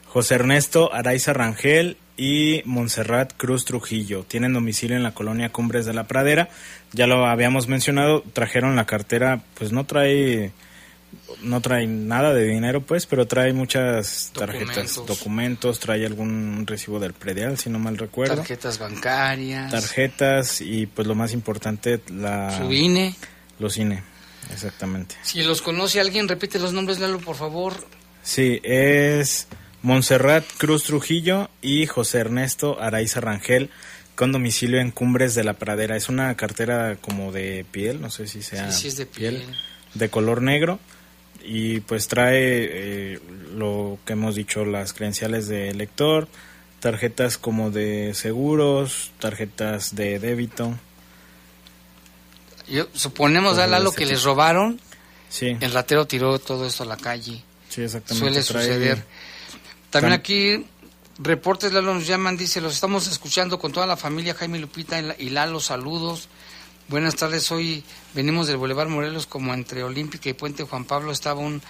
[0.06, 4.24] José Ernesto Araiza Rangel y Montserrat Cruz Trujillo.
[4.24, 6.50] Tienen domicilio en la colonia Cumbres de la Pradera.
[6.92, 10.52] Ya lo habíamos mencionado, trajeron la cartera, pues no trae
[11.42, 15.06] no trae nada de dinero pues, pero trae muchas tarjetas, Documentos.
[15.06, 18.36] documentos, trae algún recibo del predial, si no mal recuerdo.
[18.36, 19.70] Tarjetas bancarias.
[19.70, 23.14] Tarjetas y pues lo más importante, la Su INE.
[23.58, 24.02] los INE,
[24.52, 25.16] exactamente.
[25.22, 27.72] Si los conoce alguien, repite los nombres, Lalo, por favor.
[28.22, 29.48] Sí, es
[29.82, 33.70] Montserrat Cruz Trujillo y José Ernesto Araiza Rangel
[34.14, 35.96] con domicilio en Cumbres de la Pradera.
[35.96, 39.42] Es una cartera como de piel, no sé si sea Sí, sí es de piel.
[39.94, 40.78] de color negro
[41.42, 42.34] y pues trae
[43.14, 43.20] eh,
[43.56, 46.28] lo que hemos dicho, las credenciales de lector,
[46.80, 50.76] tarjetas como de seguros, tarjetas de débito.
[52.68, 54.80] Yo, suponemos, a Lalo, este que les robaron.
[55.28, 57.42] Sí, El ratero tiró todo esto a la calle.
[57.68, 58.42] sí, exactamente.
[58.42, 59.04] Suele trae- suceder.
[59.90, 60.66] También Tam- aquí,
[61.18, 65.02] reportes Lalo nos llaman, dice, los estamos escuchando con toda la familia, Jaime Lupita y
[65.02, 66.28] La- y Lalo, saludos.
[66.88, 71.40] Buenas tardes, hoy venimos del Boulevard Morelos, como entre Olímpica y Puente Juan Pablo estaba
[71.40, 71.62] un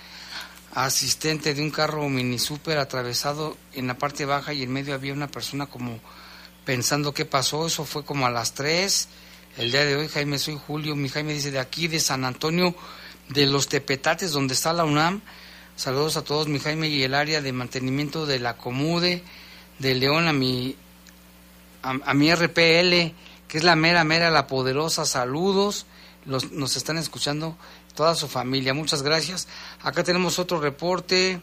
[0.72, 5.12] asistente de un carro mini super atravesado en la parte baja y en medio había
[5.12, 5.98] una persona como
[6.64, 9.08] pensando qué pasó, eso fue como a las 3.
[9.58, 12.74] El día de hoy, Jaime, soy Julio, mi Jaime dice de aquí, de San Antonio,
[13.28, 15.20] de los Tepetates, donde está la UNAM.
[15.80, 19.22] Saludos a todos, mi Jaime, y el área de mantenimiento de la Comude,
[19.78, 20.76] de León a mi,
[21.82, 23.14] a, mi RPL,
[23.48, 25.06] que es la mera, mera, la poderosa.
[25.06, 25.86] Saludos,
[26.26, 27.56] los, nos están escuchando
[27.94, 28.74] toda su familia.
[28.74, 29.48] Muchas gracias.
[29.80, 31.40] Acá tenemos otro reporte.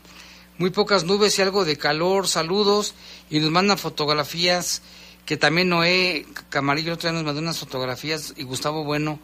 [0.59, 2.27] Muy pocas nubes y algo de calor.
[2.27, 2.93] Saludos.
[3.31, 4.83] Y nos mandan fotografías
[5.25, 9.19] que también Noé Camarillo otra vez nos mandó unas fotografías y Gustavo Bueno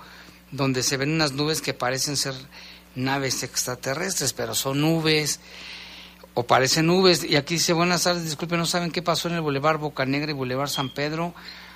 [0.54, 2.36] donde se ven unas nubes que parecen ser
[2.95, 5.39] naves extraterrestres, pero son nubes
[6.34, 7.23] o parecen nubes.
[7.23, 10.34] Y aquí dice, buenas tardes, disculpen, no saben qué pasó en el Boulevard Bocanegra y
[10.34, 11.34] Boulevard San Pedro.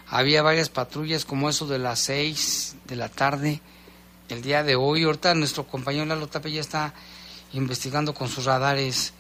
[0.08, 3.62] Había varias patrullas como eso de las seis de la tarde
[4.30, 5.04] el día de hoy.
[5.04, 6.94] Ahorita nuestro compañero Lalo Tape ya está
[7.54, 9.14] investigando con sus radares.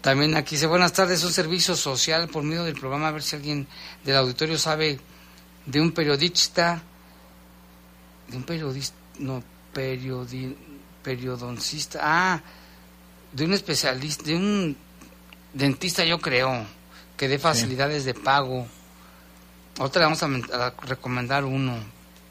[0.00, 3.36] También aquí dice, buenas tardes, un servicio social por medio del programa, a ver si
[3.36, 3.66] alguien
[4.04, 5.00] del auditorio sabe
[5.64, 6.82] de un periodista,
[8.28, 10.54] de un periodista, no, periodi,
[11.04, 12.40] periodoncista, ah,
[13.32, 14.76] de un especialista, de un
[15.52, 16.66] dentista yo creo,
[17.16, 18.66] que dé facilidades de pago.
[19.78, 21.76] Ahorita le vamos a, men- a recomendar uno,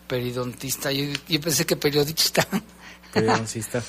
[0.08, 2.46] periodontista, yo, yo pensé que periodista.
[3.14, 3.82] Periodoncista.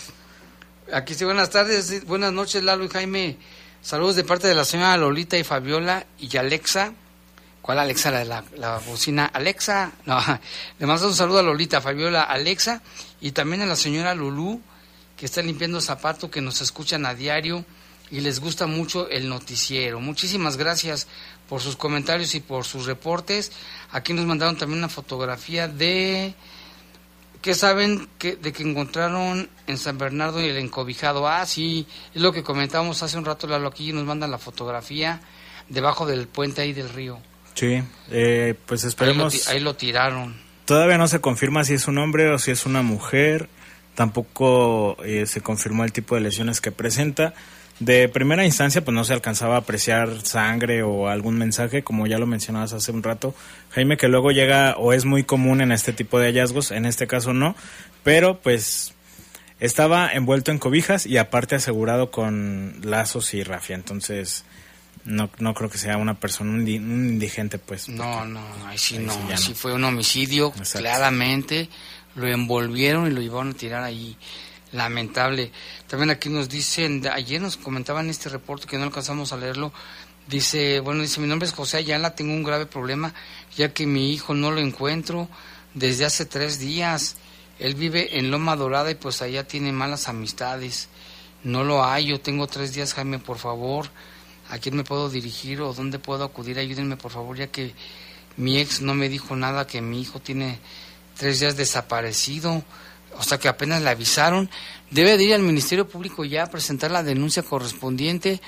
[0.93, 3.39] Aquí sí, buenas tardes, buenas noches Lalo y Jaime.
[3.81, 6.93] Saludos de parte de la señora Lolita y Fabiola y Alexa.
[7.63, 8.11] ¿Cuál Alexa?
[8.11, 9.25] La de la, la bocina.
[9.25, 9.93] Alexa.
[10.05, 10.21] No,
[10.79, 12.83] le mando un saludo a Lolita, Fabiola, Alexa
[13.23, 14.61] y también a la señora Lulú
[15.17, 17.65] que está limpiando zapato, que nos escuchan a diario
[18.11, 20.01] y les gusta mucho el noticiero.
[20.01, 21.07] Muchísimas gracias
[21.49, 23.53] por sus comentarios y por sus reportes.
[23.91, 26.35] Aquí nos mandaron también una fotografía de
[27.45, 31.29] ¿Qué saben que, de que encontraron en San Bernardo y el encobijado?
[31.29, 35.21] Ah, sí, es lo que comentábamos hace un rato, Lalo, aquí nos mandan la fotografía
[35.69, 37.21] debajo del puente ahí del río.
[37.53, 39.49] Sí, eh, pues Ahí lo, esperemos.
[39.49, 40.41] ahí lo tiraron.
[40.65, 43.51] Todavía no se confirma si es un hombre o si es una mujer.
[43.95, 47.35] Tampoco eh, se confirmó el tipo de lesiones que presenta.
[47.81, 52.19] De primera instancia, pues no se alcanzaba a apreciar sangre o algún mensaje, como ya
[52.19, 53.35] lo mencionabas hace un rato,
[53.73, 57.09] Jaime, que luego llega o es muy común en este tipo de hallazgos, en este
[57.09, 57.57] caso no,
[58.05, 58.95] pero pues
[59.59, 64.45] estaba envuelto en cobijas y aparte asegurado con lazos y rafia, entonces
[65.05, 67.89] no, no creo que sea una persona, un, indi- un indigente, pues.
[67.89, 70.79] No, no, ahí sí Ahí no, sí ahí fue un homicidio, Exacto.
[70.79, 71.69] claramente.
[72.15, 74.17] Lo envolvieron y lo llevaron a tirar ahí.
[74.73, 75.53] Lamentable.
[75.87, 79.73] También aquí nos dicen, ayer nos comentaban este reporte que no alcanzamos a leerlo.
[80.27, 83.13] Dice, bueno, dice, mi nombre es José Ayala, tengo un grave problema
[83.57, 85.29] ya que mi hijo no lo encuentro
[85.75, 87.17] desde hace tres días.
[87.59, 90.89] Él vive en Loma Dorada y pues allá tiene malas amistades.
[91.45, 93.91] No lo hay, yo tengo tres días, Jaime, por favor.
[94.51, 96.59] ¿A quién me puedo dirigir o dónde puedo acudir?
[96.59, 97.75] Ayúdenme, por favor, ya que
[98.37, 100.59] mi ex no me dijo nada, que mi hijo tiene
[101.17, 102.63] tres días desaparecido,
[103.17, 104.51] o sea que apenas le avisaron.
[104.91, 108.41] Debe de ir al Ministerio Público ya a presentar la denuncia correspondiente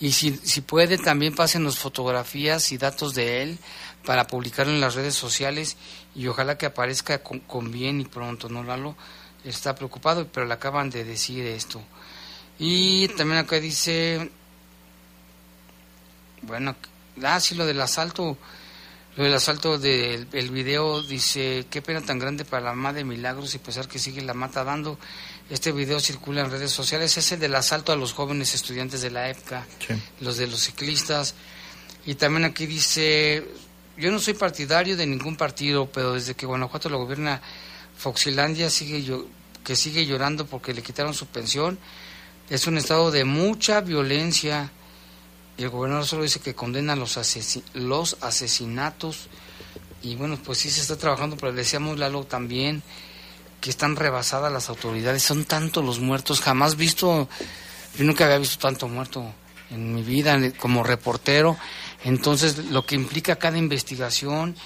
[0.00, 3.58] y si, si puede también pásenos fotografías y datos de él
[4.04, 5.76] para publicarlo en las redes sociales
[6.14, 8.96] y ojalá que aparezca con, con bien y pronto, ¿no, Lalo?
[9.44, 11.82] Está preocupado, pero le acaban de decir esto.
[12.58, 14.30] Y también acá dice,
[16.42, 16.76] bueno,
[17.22, 18.36] ah, sí, lo del asalto.
[19.14, 23.04] Lo del asalto del el video dice, qué pena tan grande para la mamá de
[23.04, 24.98] Milagros y pesar que sigue la mata dando.
[25.50, 29.10] Este video circula en redes sociales, es el del asalto a los jóvenes estudiantes de
[29.10, 29.66] la EPCA,
[30.20, 31.34] los de los ciclistas.
[32.06, 33.46] Y también aquí dice,
[33.98, 37.42] yo no soy partidario de ningún partido, pero desde que Guanajuato lo gobierna
[37.98, 39.26] Foxilandia, sigue yo,
[39.62, 41.78] que sigue llorando porque le quitaron su pensión.
[42.48, 44.70] Es un estado de mucha violencia
[45.56, 47.18] y el gobernador solo dice que condena los,
[47.74, 49.28] los asesinatos.
[50.02, 52.82] Y bueno, pues sí se está trabajando, pero le decíamos Lalo también
[53.60, 57.28] que están rebasadas las autoridades, son tantos los muertos, jamás visto,
[57.96, 59.32] yo nunca había visto tanto muerto
[59.70, 61.56] en mi vida como reportero,
[62.02, 64.56] entonces lo que implica cada investigación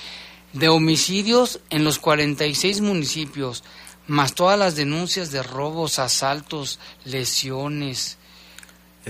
[0.54, 3.64] de homicidios en los 46 municipios,
[4.06, 8.16] más todas las denuncias de robos, asaltos, lesiones,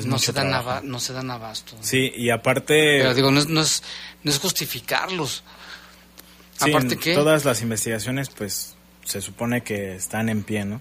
[0.04, 0.50] no, se dan
[0.88, 1.76] no se dan abasto.
[1.80, 2.98] Sí, y aparte...
[2.98, 3.82] Pero digo, no es, no es,
[4.22, 5.42] no es justificarlos.
[6.60, 7.14] aparte que...
[7.14, 8.74] Todas las investigaciones, pues,
[9.04, 10.80] se supone que están en pie, ¿no?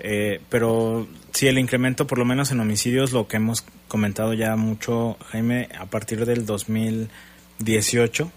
[0.00, 4.56] Eh, pero sí, el incremento, por lo menos en homicidios, lo que hemos comentado ya
[4.56, 8.32] mucho, Jaime, a partir del 2018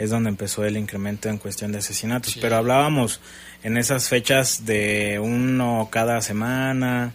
[0.00, 2.36] es donde empezó el incremento en cuestión de asesinatos.
[2.40, 3.20] Pero hablábamos
[3.62, 7.12] en esas fechas de uno cada semana,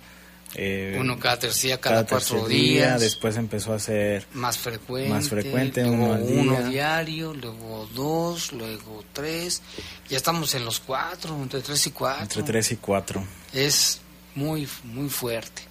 [0.55, 2.99] eh, Uno cada tercera, cada, cuatro días.
[2.99, 5.09] Después empezó a ser más frecuente.
[5.09, 9.61] Más frecuente, uno, uno diario, luego dos, luego tres.
[10.09, 12.23] Ya estamos en los cuatro, entre tres y cuatro.
[12.23, 13.23] Entre tres y cuatro.
[13.53, 13.99] Es
[14.35, 15.63] muy, muy fuerte.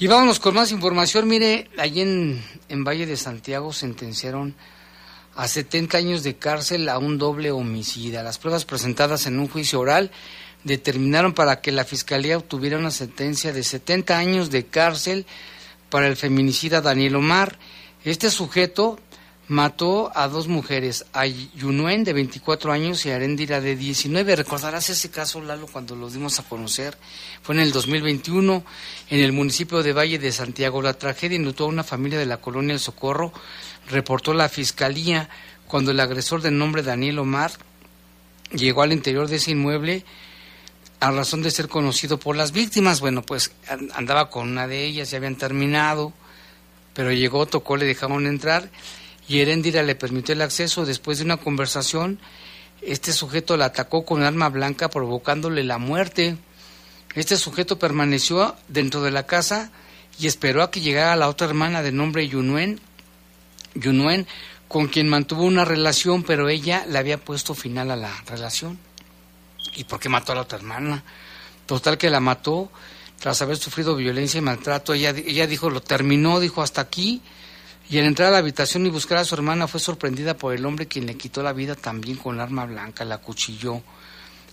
[0.00, 1.28] Y vámonos con más información.
[1.28, 4.56] Mire, allí en, en Valle de Santiago sentenciaron
[5.36, 8.22] a 70 años de cárcel a un doble homicida.
[8.22, 10.10] Las pruebas presentadas en un juicio oral
[10.64, 15.26] determinaron para que la Fiscalía obtuviera una sentencia de 70 años de cárcel
[15.90, 17.58] para el feminicida Daniel Omar.
[18.04, 18.98] Este sujeto
[19.48, 24.36] mató a dos mujeres, a Yunuen de 24 años y a Arendira de 19.
[24.36, 26.96] Recordarás ese caso, Lalo, cuando lo dimos a conocer.
[27.42, 28.64] Fue en el 2021
[29.10, 30.80] en el municipio de Valle de Santiago.
[30.80, 33.32] La tragedia inundó a una familia de la colonia El Socorro,
[33.90, 35.28] reportó la fiscalía
[35.66, 37.52] cuando el agresor de nombre Daniel Omar
[38.52, 40.04] llegó al interior de ese inmueble
[41.04, 43.00] a razón de ser conocido por las víctimas.
[43.00, 43.52] Bueno, pues
[43.94, 46.14] andaba con una de ellas, ya habían terminado,
[46.94, 48.70] pero llegó, tocó, le dejaron entrar
[49.28, 50.86] y Herendira le permitió el acceso.
[50.86, 52.18] Después de una conversación,
[52.80, 56.38] este sujeto la atacó con arma blanca provocándole la muerte.
[57.14, 59.70] Este sujeto permaneció dentro de la casa
[60.18, 62.80] y esperó a que llegara la otra hermana de nombre Yunuen,
[63.74, 64.26] Yunuen
[64.68, 68.78] con quien mantuvo una relación, pero ella le había puesto final a la relación.
[69.76, 71.02] ¿Y por qué mató a la otra hermana?
[71.66, 72.70] Total que la mató
[73.18, 74.92] tras haber sufrido violencia y maltrato.
[74.94, 77.22] Ella, ella dijo, lo terminó, dijo hasta aquí.
[77.88, 80.64] Y al entrar a la habitación y buscar a su hermana fue sorprendida por el
[80.64, 83.82] hombre quien le quitó la vida también con arma blanca, la cuchilló.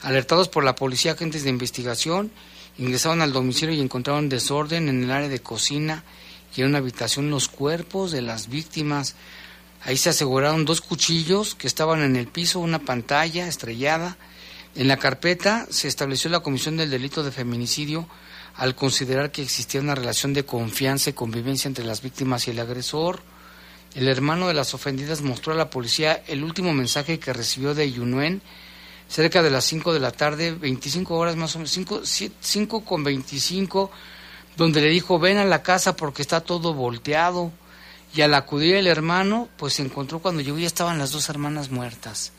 [0.02, 2.32] Alertados por la policía, agentes de investigación
[2.78, 6.04] ingresaron al domicilio y encontraron desorden en el área de cocina
[6.56, 9.16] y en una habitación los cuerpos de las víctimas.
[9.84, 14.18] Ahí se aseguraron dos cuchillos que estaban en el piso, una pantalla estrellada
[14.76, 18.08] en la carpeta se estableció la comisión del delito de feminicidio
[18.56, 22.60] al considerar que existía una relación de confianza y convivencia entre las víctimas y el
[22.60, 23.22] agresor.
[23.96, 27.92] El hermano de las ofendidas mostró a la policía el último mensaje que recibió de
[27.92, 28.42] Yunuen
[29.10, 33.92] cerca de las 5 de la tarde, 25 horas más o menos, 5, con 25,
[34.56, 37.52] donde le dijo, ven a la casa porque está todo volteado.
[38.14, 41.72] Y al acudir el hermano, pues se encontró cuando llegó ya estaban las dos hermanas
[41.72, 42.32] muertas.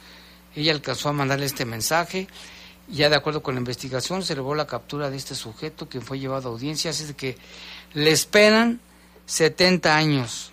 [0.55, 2.29] Ella alcanzó a mandarle este mensaje.
[2.89, 6.19] Ya de acuerdo con la investigación, se logró la captura de este sujeto, quien fue
[6.19, 6.91] llevado a audiencia.
[6.91, 7.37] Así de que
[7.95, 8.81] le esperan
[9.27, 10.53] 70 años.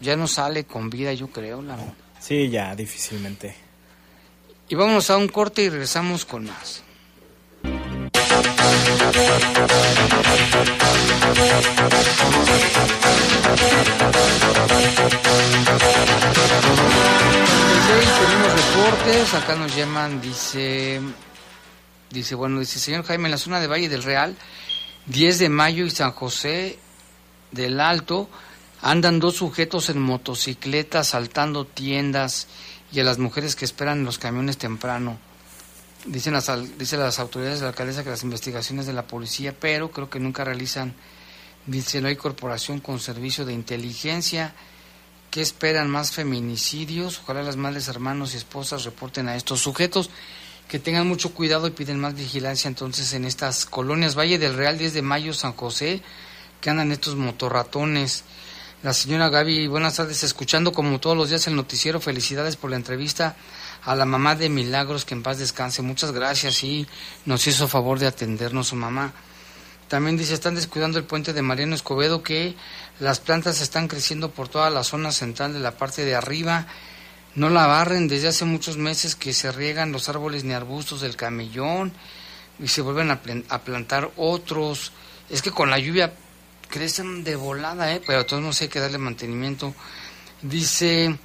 [0.00, 1.60] Ya no sale con vida, yo creo.
[1.60, 1.76] La...
[2.20, 3.54] Sí, ya, difícilmente.
[4.68, 6.82] Y vamos a un corte y regresamos con más.
[19.34, 21.00] Acá nos llaman, dice,
[22.10, 24.34] dice, bueno, dice, señor Jaime, en la zona de Valle del Real,
[25.06, 26.78] 10 de mayo y San José
[27.50, 28.30] del Alto,
[28.80, 32.48] andan dos sujetos en motocicleta saltando tiendas
[32.90, 35.18] y a las mujeres que esperan en los camiones temprano.
[36.06, 39.90] Dicen las, dicen las autoridades de la alcaldesa que las investigaciones de la policía, pero
[39.90, 40.94] creo que nunca realizan,
[41.66, 44.54] dice, no hay corporación con servicio de inteligencia
[45.30, 47.20] ¿Qué esperan más feminicidios?
[47.22, 50.08] Ojalá las madres, hermanos y esposas reporten a estos sujetos
[50.68, 54.78] que tengan mucho cuidado y piden más vigilancia entonces en estas colonias Valle del Real
[54.78, 56.02] 10 de Mayo, San José,
[56.60, 58.24] que andan estos motorratones.
[58.82, 62.76] La señora Gaby, buenas tardes, escuchando como todos los días el noticiero, felicidades por la
[62.76, 63.36] entrevista
[63.82, 65.82] a la mamá de Milagros, que en paz descanse.
[65.82, 66.86] Muchas gracias y
[67.26, 69.12] nos hizo favor de atendernos su mamá.
[69.88, 72.54] También dice, están descuidando el puente de Mariano Escobedo, que
[73.00, 76.66] las plantas están creciendo por toda la zona central de la parte de arriba.
[77.34, 81.16] No la barren desde hace muchos meses que se riegan los árboles ni arbustos del
[81.16, 81.92] camellón
[82.58, 84.92] y se vuelven a, plantar otros.
[85.30, 86.12] Es que con la lluvia
[86.68, 88.02] crecen de volada, ¿eh?
[88.06, 89.74] pero a todos no sé hay que darle mantenimiento.
[90.42, 91.16] Dice,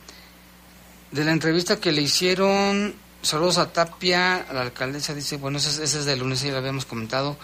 [1.11, 6.05] de la entrevista que le hicieron, saludos a Tapia, la alcaldesa dice, bueno, ese, es
[6.05, 7.37] de lunes, ya lo habíamos comentado.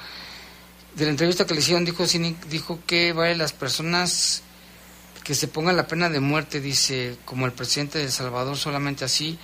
[0.96, 2.06] De la entrevista que le hicieron, dijo,
[2.50, 4.42] dijo que vale las personas
[5.24, 9.06] que se pongan la pena de muerte, dice, como el presidente de El Salvador, solamente
[9.06, 9.38] así,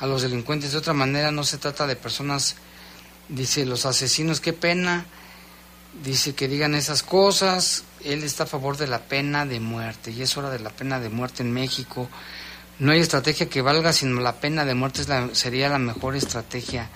[0.00, 0.72] a los delincuentes.
[0.72, 2.56] De otra manera, no se trata de personas,
[3.28, 5.06] dice, los asesinos, qué pena
[6.04, 7.84] dice que digan esas cosas.
[8.04, 11.00] Él está a favor de la pena de muerte y es hora de la pena
[11.00, 12.08] de muerte en México.
[12.78, 16.14] No hay estrategia que valga, sino la pena de muerte es la, sería la mejor
[16.14, 16.90] estrategia.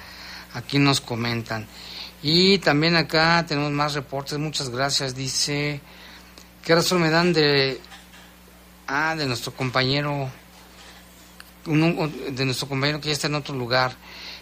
[0.53, 1.67] Aquí nos comentan.
[2.23, 4.39] Y también acá tenemos más reportes.
[4.39, 5.15] Muchas gracias.
[5.15, 5.81] Dice,
[6.63, 7.81] ¿qué razón me dan de,
[8.87, 10.29] ah, de nuestro compañero,
[11.65, 13.95] de nuestro compañero que ya está en otro lugar?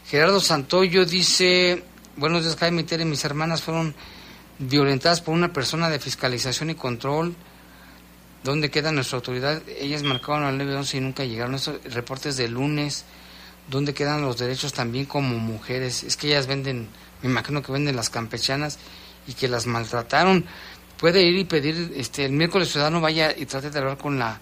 [0.09, 1.85] Gerardo Santoyo dice,
[2.17, 3.95] buenos días, Jaime Tere, mis hermanas fueron
[4.59, 7.37] violentadas por una persona de fiscalización y control.
[8.43, 9.63] ¿Dónde queda nuestra autoridad?
[9.69, 11.55] Ellas marcaron al 911 y nunca llegaron.
[11.55, 13.05] Estos reportes de lunes,
[13.69, 16.03] ¿dónde quedan los derechos también como mujeres?
[16.05, 16.89] Es que ellas venden,
[17.23, 18.79] me imagino que venden las campechanas
[19.27, 20.45] y que las maltrataron.
[20.99, 24.41] Puede ir y pedir, este, el miércoles ciudadano vaya y trate de hablar con la,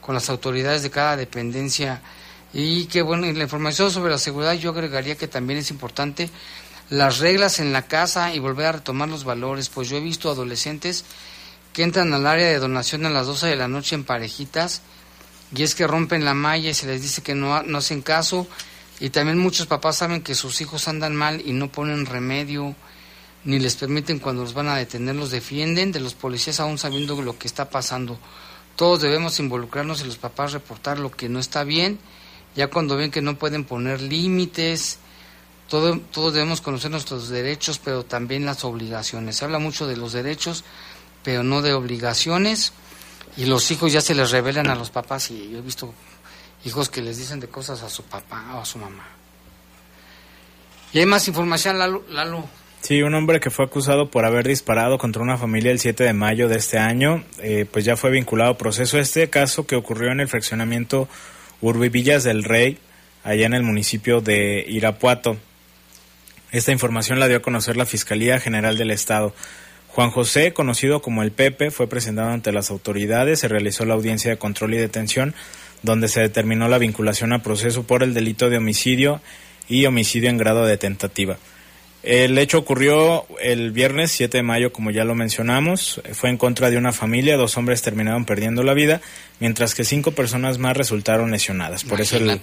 [0.00, 2.00] con las autoridades de cada dependencia.
[2.52, 6.30] Y que bueno, la información sobre la seguridad yo agregaría que también es importante
[6.90, 10.30] las reglas en la casa y volver a retomar los valores, pues yo he visto
[10.30, 11.04] adolescentes
[11.72, 14.80] que entran al área de donación a las 12 de la noche en parejitas
[15.54, 18.46] y es que rompen la malla y se les dice que no, no hacen caso
[19.00, 22.74] y también muchos papás saben que sus hijos andan mal y no ponen remedio
[23.44, 27.20] ni les permiten cuando los van a detener, los defienden de los policías aún sabiendo
[27.22, 28.18] lo que está pasando.
[28.76, 31.98] Todos debemos involucrarnos y los papás reportar lo que no está bien,
[32.56, 34.98] ya cuando ven que no pueden poner límites,
[35.68, 39.36] todo, todos debemos conocer nuestros derechos, pero también las obligaciones.
[39.36, 40.64] Se habla mucho de los derechos,
[41.22, 42.72] pero no de obligaciones.
[43.36, 45.94] Y los hijos ya se les revelan a los papás y yo he visto
[46.64, 49.04] hijos que les dicen de cosas a su papá o a su mamá.
[50.92, 52.04] Y hay más información, Lalo.
[52.10, 52.48] Lalo.
[52.80, 56.12] Sí, un hombre que fue acusado por haber disparado contra una familia el 7 de
[56.12, 58.98] mayo de este año, eh, pues ya fue vinculado a proceso.
[58.98, 61.08] Este caso que ocurrió en el fraccionamiento
[61.60, 62.78] Urbivillas del Rey,
[63.24, 65.36] allá en el municipio de Irapuato.
[66.52, 69.34] Esta información la dio a conocer la Fiscalía General del Estado.
[69.88, 74.30] Juan José, conocido como el Pepe, fue presentado ante las autoridades, se realizó la audiencia
[74.30, 75.34] de control y detención,
[75.82, 79.20] donde se determinó la vinculación a proceso por el delito de homicidio
[79.68, 81.38] y homicidio en grado de tentativa.
[82.02, 86.00] El hecho ocurrió el viernes 7 de mayo, como ya lo mencionamos.
[86.12, 89.00] Fue en contra de una familia, dos hombres terminaron perdiendo la vida,
[89.40, 91.84] mientras que cinco personas más resultaron lesionadas.
[91.84, 92.40] Por eso el,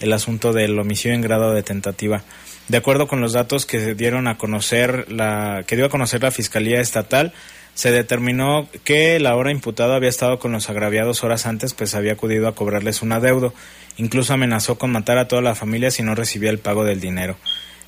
[0.00, 2.24] el asunto del homicidio en grado de tentativa.
[2.68, 6.30] De acuerdo con los datos que dieron a conocer la que dio a conocer la
[6.30, 7.32] Fiscalía Estatal,
[7.76, 12.14] se determinó que la hora imputada había estado con los agraviados horas antes, pues había
[12.14, 13.52] acudido a cobrarles un adeudo.
[13.98, 17.36] Incluso amenazó con matar a toda la familia si no recibía el pago del dinero.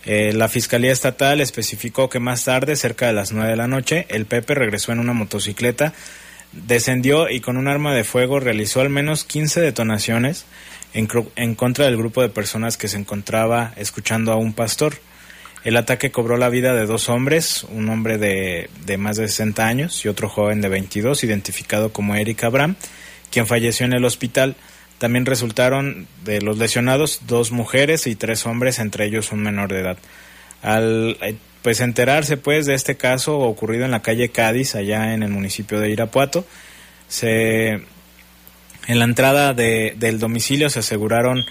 [0.05, 4.05] Eh, la Fiscalía Estatal especificó que más tarde, cerca de las nueve de la noche,
[4.11, 5.95] el Pepe regresó en una motocicleta,
[6.53, 10.45] descendió y con un arma de fuego realizó al menos 15 detonaciones
[10.93, 14.99] en, contra del grupo de personas que se encontraba escuchando a un pastor.
[15.65, 19.67] El ataque cobró la vida de dos hombres, un hombre de, de, más de 60
[19.67, 22.77] años y otro joven de 22, identificado como Eric Abraham,
[23.31, 24.55] quien falleció en el hospital.
[24.99, 29.81] También resultaron de los lesionados dos mujeres y tres hombres, entre ellos un menor de
[29.81, 29.99] edad.
[30.63, 35.23] Al eh, pues enterarse pues de este caso ocurrido en la calle Cádiz, allá en
[35.23, 36.47] el municipio de Irapuato,
[37.09, 37.83] se
[38.89, 41.45] en la entrada de, del domicilio se aseguraron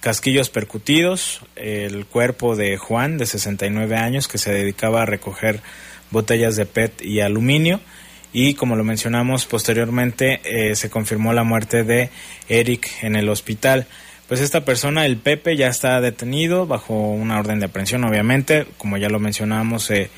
[0.00, 5.60] casquillos percutidos, el cuerpo de Juan, de 69 años, que se dedicaba a recoger
[6.10, 7.80] botellas de PET y aluminio,
[8.32, 12.10] y como lo mencionamos posteriormente, eh, se confirmó la muerte de
[12.48, 13.86] Eric en el hospital.
[14.28, 18.96] Pues esta persona, el Pepe, ya está detenido bajo una orden de aprehensión, obviamente, como
[18.96, 20.10] ya lo mencionamos, eh,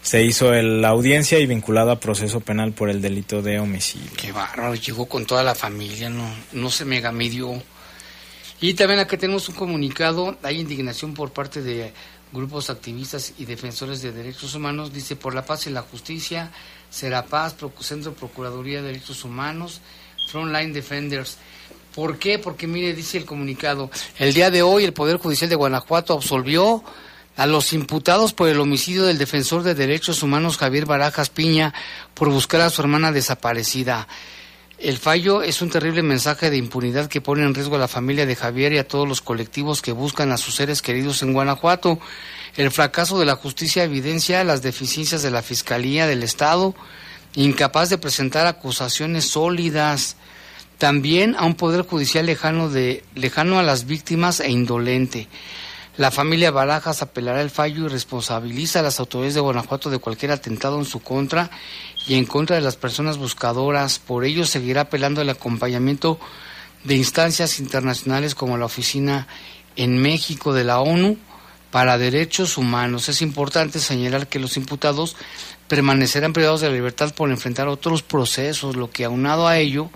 [0.00, 4.10] se hizo la audiencia y vinculado a proceso penal por el delito de homicidio.
[4.16, 7.62] Qué bárbaro, llegó con toda la familia, no, no se megamidió.
[8.62, 11.92] Y también acá tenemos un comunicado, hay indignación por parte de
[12.32, 16.52] grupos activistas y defensores de derechos humanos, dice por la paz y la justicia,
[16.88, 19.80] Serapaz, Centro Procuraduría de Derechos Humanos,
[20.28, 21.38] Frontline Defenders.
[21.92, 22.38] ¿Por qué?
[22.38, 26.84] Porque mire, dice el comunicado, el día de hoy el Poder Judicial de Guanajuato absolvió
[27.36, 31.74] a los imputados por el homicidio del defensor de derechos humanos Javier Barajas Piña
[32.14, 34.06] por buscar a su hermana desaparecida.
[34.78, 38.26] El fallo es un terrible mensaje de impunidad que pone en riesgo a la familia
[38.26, 42.00] de Javier y a todos los colectivos que buscan a sus seres queridos en Guanajuato.
[42.56, 46.74] El fracaso de la justicia evidencia las deficiencias de la Fiscalía del Estado,
[47.34, 50.16] incapaz de presentar acusaciones sólidas.
[50.78, 55.28] También a un poder judicial lejano, de, lejano a las víctimas e indolente.
[55.98, 60.32] La familia Barajas apelará el fallo y responsabiliza a las autoridades de Guanajuato de cualquier
[60.32, 61.50] atentado en su contra
[62.06, 63.98] y en contra de las personas buscadoras.
[63.98, 66.18] Por ello seguirá apelando el acompañamiento
[66.84, 69.26] de instancias internacionales como la Oficina
[69.76, 71.16] en México de la ONU
[71.70, 73.08] para Derechos Humanos.
[73.08, 75.16] Es importante señalar que los imputados
[75.68, 79.90] permanecerán privados de la libertad por enfrentar otros procesos, lo que aunado a ello,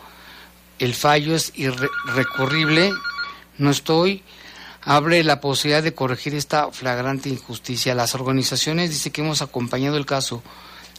[0.79, 2.93] el fallo es irrecurrible.
[3.59, 4.23] No estoy
[4.87, 7.95] abre la posibilidad de corregir esta flagrante injusticia.
[7.95, 10.43] Las organizaciones dice que hemos acompañado el caso,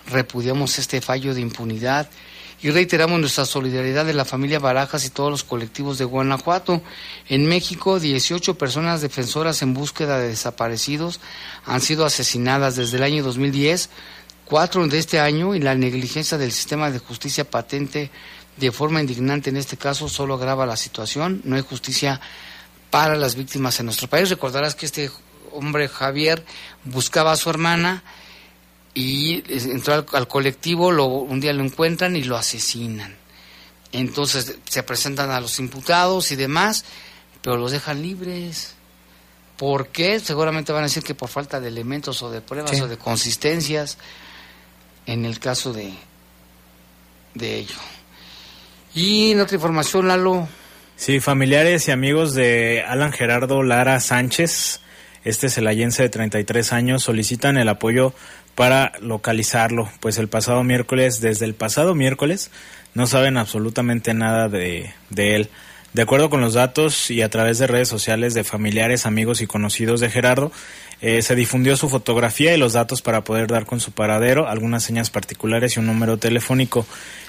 [0.10, 2.10] repudiamos este fallo de impunidad
[2.62, 6.82] y reiteramos nuestra solidaridad de la familia Barajas y todos los colectivos de Guanajuato.
[7.28, 11.20] En México, 18 personas defensoras en búsqueda de desaparecidos
[11.66, 13.90] han sido asesinadas desde el año 2010,
[14.46, 18.10] cuatro de este año y la negligencia del sistema de justicia patente
[18.56, 21.42] de forma indignante en este caso solo agrava la situación.
[21.44, 22.20] No hay justicia
[22.90, 24.30] para las víctimas en nuestro país.
[24.30, 25.12] Recordarás que este
[25.52, 26.44] hombre Javier
[26.86, 28.04] buscaba a su hermana
[28.98, 33.16] y entró al, colectivo, lo, un día lo encuentran y lo asesinan.
[33.92, 36.84] Entonces se presentan a los imputados y demás,
[37.44, 38.74] pero los dejan libres.
[39.56, 40.20] ¿Por qué?
[40.20, 44.00] Seguramente van a decir que por falta de elementos o de pruebas o de consistencias
[45.06, 45.94] en el caso de,
[47.36, 47.78] de ello.
[48.96, 50.48] Y en otra información, Lalo,
[50.96, 54.82] Sí, familiares y amigos de Alan Gerardo Lara Sánchez,
[55.24, 58.16] este celayense de 33 años, solicitan el apoyo
[58.58, 62.50] para localizarlo, pues el pasado miércoles, desde el pasado miércoles,
[62.96, 65.50] no saben absolutamente nada de, de él.
[65.94, 69.46] De acuerdo con los datos y a través de redes sociales de familiares, amigos y
[69.46, 70.52] conocidos de Gerardo,
[71.02, 74.84] eh, se difundió su fotografía y los datos para poder dar con su paradero, algunas
[74.84, 76.88] señas particulares y un número telefónico.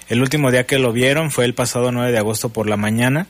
[0.08, 3.26] El último día que lo vieron fue el pasado 9 de agosto por la mañana.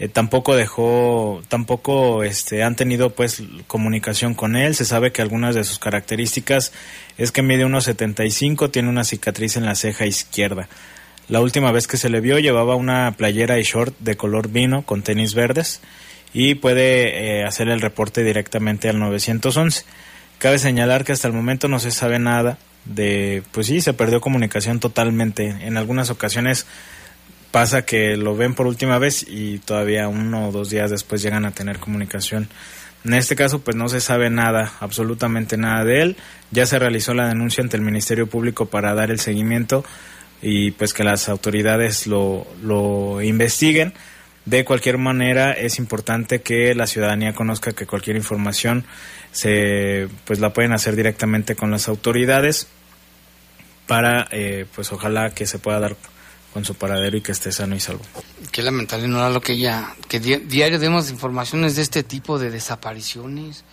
[0.00, 4.74] Eh, tampoco dejó, tampoco este, han tenido pues comunicación con él.
[4.74, 6.72] Se sabe que algunas de sus características
[7.16, 10.68] es que mide unos 75, tiene una cicatriz en la ceja izquierda.
[11.28, 14.82] La última vez que se le vio llevaba una playera y short de color vino
[14.82, 15.80] con tenis verdes
[16.32, 19.84] y puede eh, hacer el reporte directamente al 911.
[20.38, 24.20] Cabe señalar que hasta el momento no se sabe nada de, pues sí, se perdió
[24.20, 25.48] comunicación totalmente.
[25.62, 26.66] En algunas ocasiones
[27.50, 31.44] pasa que lo ven por última vez y todavía uno o dos días después llegan
[31.44, 32.48] a tener comunicación.
[33.04, 36.16] En este caso, pues no se sabe nada, absolutamente nada de él.
[36.50, 39.84] Ya se realizó la denuncia ante el Ministerio Público para dar el seguimiento
[40.42, 43.94] y pues que las autoridades lo, lo investiguen.
[44.44, 48.84] De cualquier manera, es importante que la ciudadanía conozca que cualquier información
[49.30, 52.66] se, pues la pueden hacer directamente con las autoridades
[53.86, 55.96] para, eh, pues ojalá que se pueda dar
[56.52, 58.02] con su paradero y que esté sano y salvo.
[58.50, 62.50] Qué lamentable, no era lo que ya, que diario demos informaciones de este tipo de
[62.50, 63.64] desapariciones.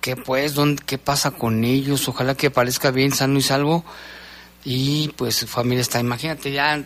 [0.00, 0.54] ¿Qué pues?
[0.54, 2.08] Dónde, ¿Qué pasa con ellos?
[2.08, 3.84] Ojalá que aparezca bien, sano y salvo.
[4.64, 6.84] Y pues su familia está, imagínate, ya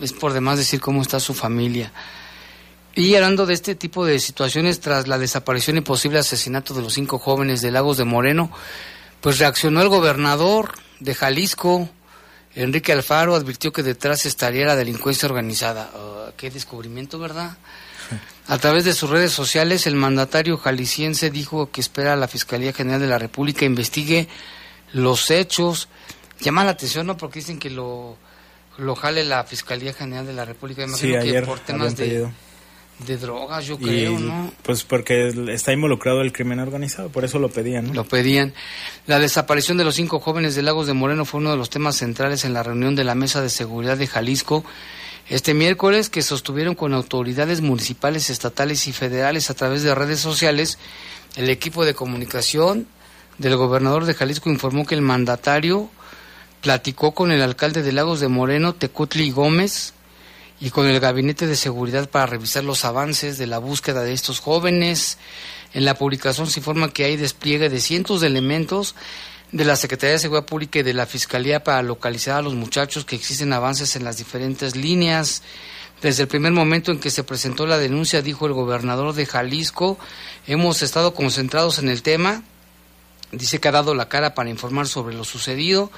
[0.00, 1.92] es por demás decir cómo está su familia.
[2.94, 6.92] Y hablando de este tipo de situaciones, tras la desaparición y posible asesinato de los
[6.92, 8.50] cinco jóvenes de Lagos de Moreno,
[9.20, 11.88] pues reaccionó el gobernador de Jalisco,
[12.54, 15.90] Enrique Alfaro advirtió que detrás estaría la delincuencia organizada.
[15.94, 17.56] Oh, qué descubrimiento, ¿verdad?
[18.46, 22.72] A través de sus redes sociales, el mandatario jalisciense dijo que espera a la Fiscalía
[22.72, 24.28] General de la República investigue
[24.92, 25.88] los hechos.
[26.40, 27.16] Llama la atención, ¿no?
[27.16, 28.18] Porque dicen que lo,
[28.78, 30.86] lo jale la Fiscalía General de la República.
[30.88, 32.28] sí, ayer por temas de,
[33.00, 34.52] de drogas, yo creo, ¿no?
[34.62, 37.94] Pues porque está involucrado el crimen organizado, por eso lo pedían, ¿no?
[37.94, 38.54] Lo pedían.
[39.06, 41.96] La desaparición de los cinco jóvenes de Lagos de Moreno fue uno de los temas
[41.96, 44.64] centrales en la reunión de la Mesa de Seguridad de Jalisco
[45.28, 50.78] este miércoles que sostuvieron con autoridades municipales, estatales y federales a través de redes sociales.
[51.36, 52.86] El equipo de comunicación
[53.38, 55.88] del gobernador de Jalisco informó que el mandatario
[56.60, 59.94] platicó con el alcalde de Lagos de Moreno, Tecutli Gómez,
[60.62, 64.38] y con el Gabinete de Seguridad para revisar los avances de la búsqueda de estos
[64.38, 65.18] jóvenes.
[65.74, 68.94] En la publicación se informa que hay despliegue de cientos de elementos
[69.50, 73.04] de la Secretaría de Seguridad Pública y de la Fiscalía para localizar a los muchachos
[73.04, 75.42] que existen avances en las diferentes líneas.
[76.00, 79.98] Desde el primer momento en que se presentó la denuncia, dijo el gobernador de Jalisco,
[80.46, 82.44] hemos estado concentrados en el tema.
[83.32, 85.90] Dice que ha dado la cara para informar sobre lo sucedido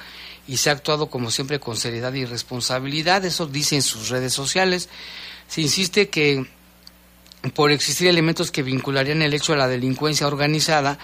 [0.47, 3.25] y se ha actuado como siempre con seriedad y responsabilidad.
[3.25, 4.89] Eso dice en sus redes sociales.
[5.47, 6.45] Se insiste que
[7.53, 10.97] por existir elementos que vincularían el hecho a la delincuencia organizada,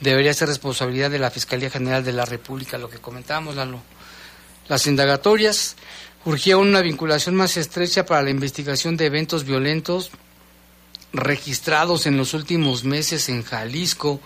[0.00, 3.80] debería ser responsabilidad de la Fiscalía General de la República, lo que comentábamos, Lalo.
[4.68, 5.76] Las indagatorias
[6.24, 10.10] urgía una vinculación más estrecha para la investigación de eventos violentos
[11.12, 14.20] registrados en los últimos meses en Jalisco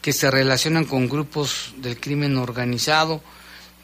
[0.00, 3.20] que se relacionan con grupos del crimen organizado.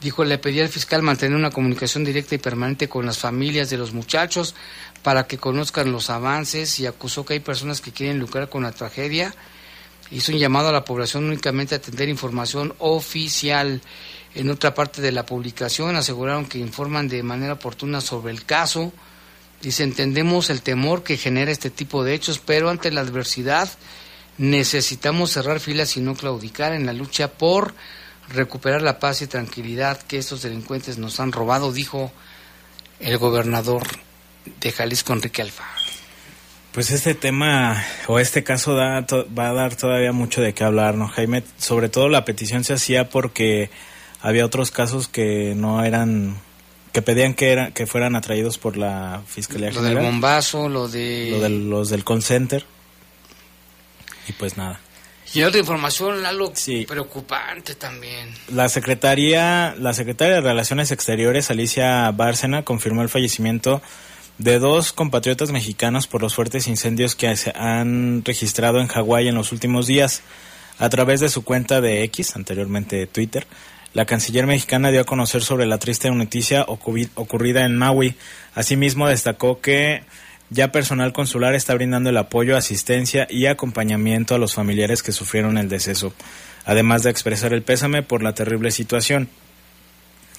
[0.01, 3.79] Dijo, le pedía al fiscal mantener una comunicación directa y permanente con las familias de
[3.79, 4.55] los muchachos
[5.03, 8.73] para que conozcan los avances y acusó que hay personas que quieren lucrar con la
[8.73, 9.35] tragedia.
[10.11, 13.81] Hizo un llamado a la población únicamente a atender información oficial.
[14.35, 18.93] En otra parte de la publicación aseguraron que informan de manera oportuna sobre el caso.
[19.63, 23.69] Dice, entendemos el temor que genera este tipo de hechos, pero ante la adversidad
[24.39, 27.75] necesitamos cerrar filas y no claudicar en la lucha por
[28.29, 32.13] recuperar la paz y tranquilidad que estos delincuentes nos han robado, dijo
[33.01, 33.87] el gobernador
[34.61, 35.71] de Jalisco, Enrique Alfaro.
[36.73, 39.07] Pues este tema o este caso da,
[39.37, 41.43] va a dar todavía mucho de qué hablar, ¿no, Jaime?
[41.57, 43.71] Sobre todo la petición se hacía porque
[44.21, 46.37] había otros casos que no eran
[46.93, 51.29] que pedían que eran que fueran atraídos por la fiscalía lo del bombazo lo de
[51.31, 52.65] lo de los del call center
[54.29, 54.81] y pues nada
[55.35, 56.53] y otra información Lalo
[56.87, 63.83] preocupante también la secretaría la secretaria de relaciones exteriores Alicia Bárcena confirmó el fallecimiento
[64.39, 69.35] de dos compatriotas mexicanos por los fuertes incendios que se han registrado en Hawái en
[69.35, 70.23] los últimos días.
[70.79, 73.47] A través de su cuenta de X, anteriormente Twitter,
[73.95, 78.15] la canciller mexicana dio a conocer sobre la triste noticia ocurrida en Maui.
[78.55, 80.03] Asimismo, destacó que
[80.51, 85.59] ya personal consular está brindando el apoyo, asistencia y acompañamiento a los familiares que sufrieron
[85.59, 86.13] el deceso,
[86.65, 89.29] además de expresar el pésame por la terrible situación.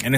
[0.03, 0.16] En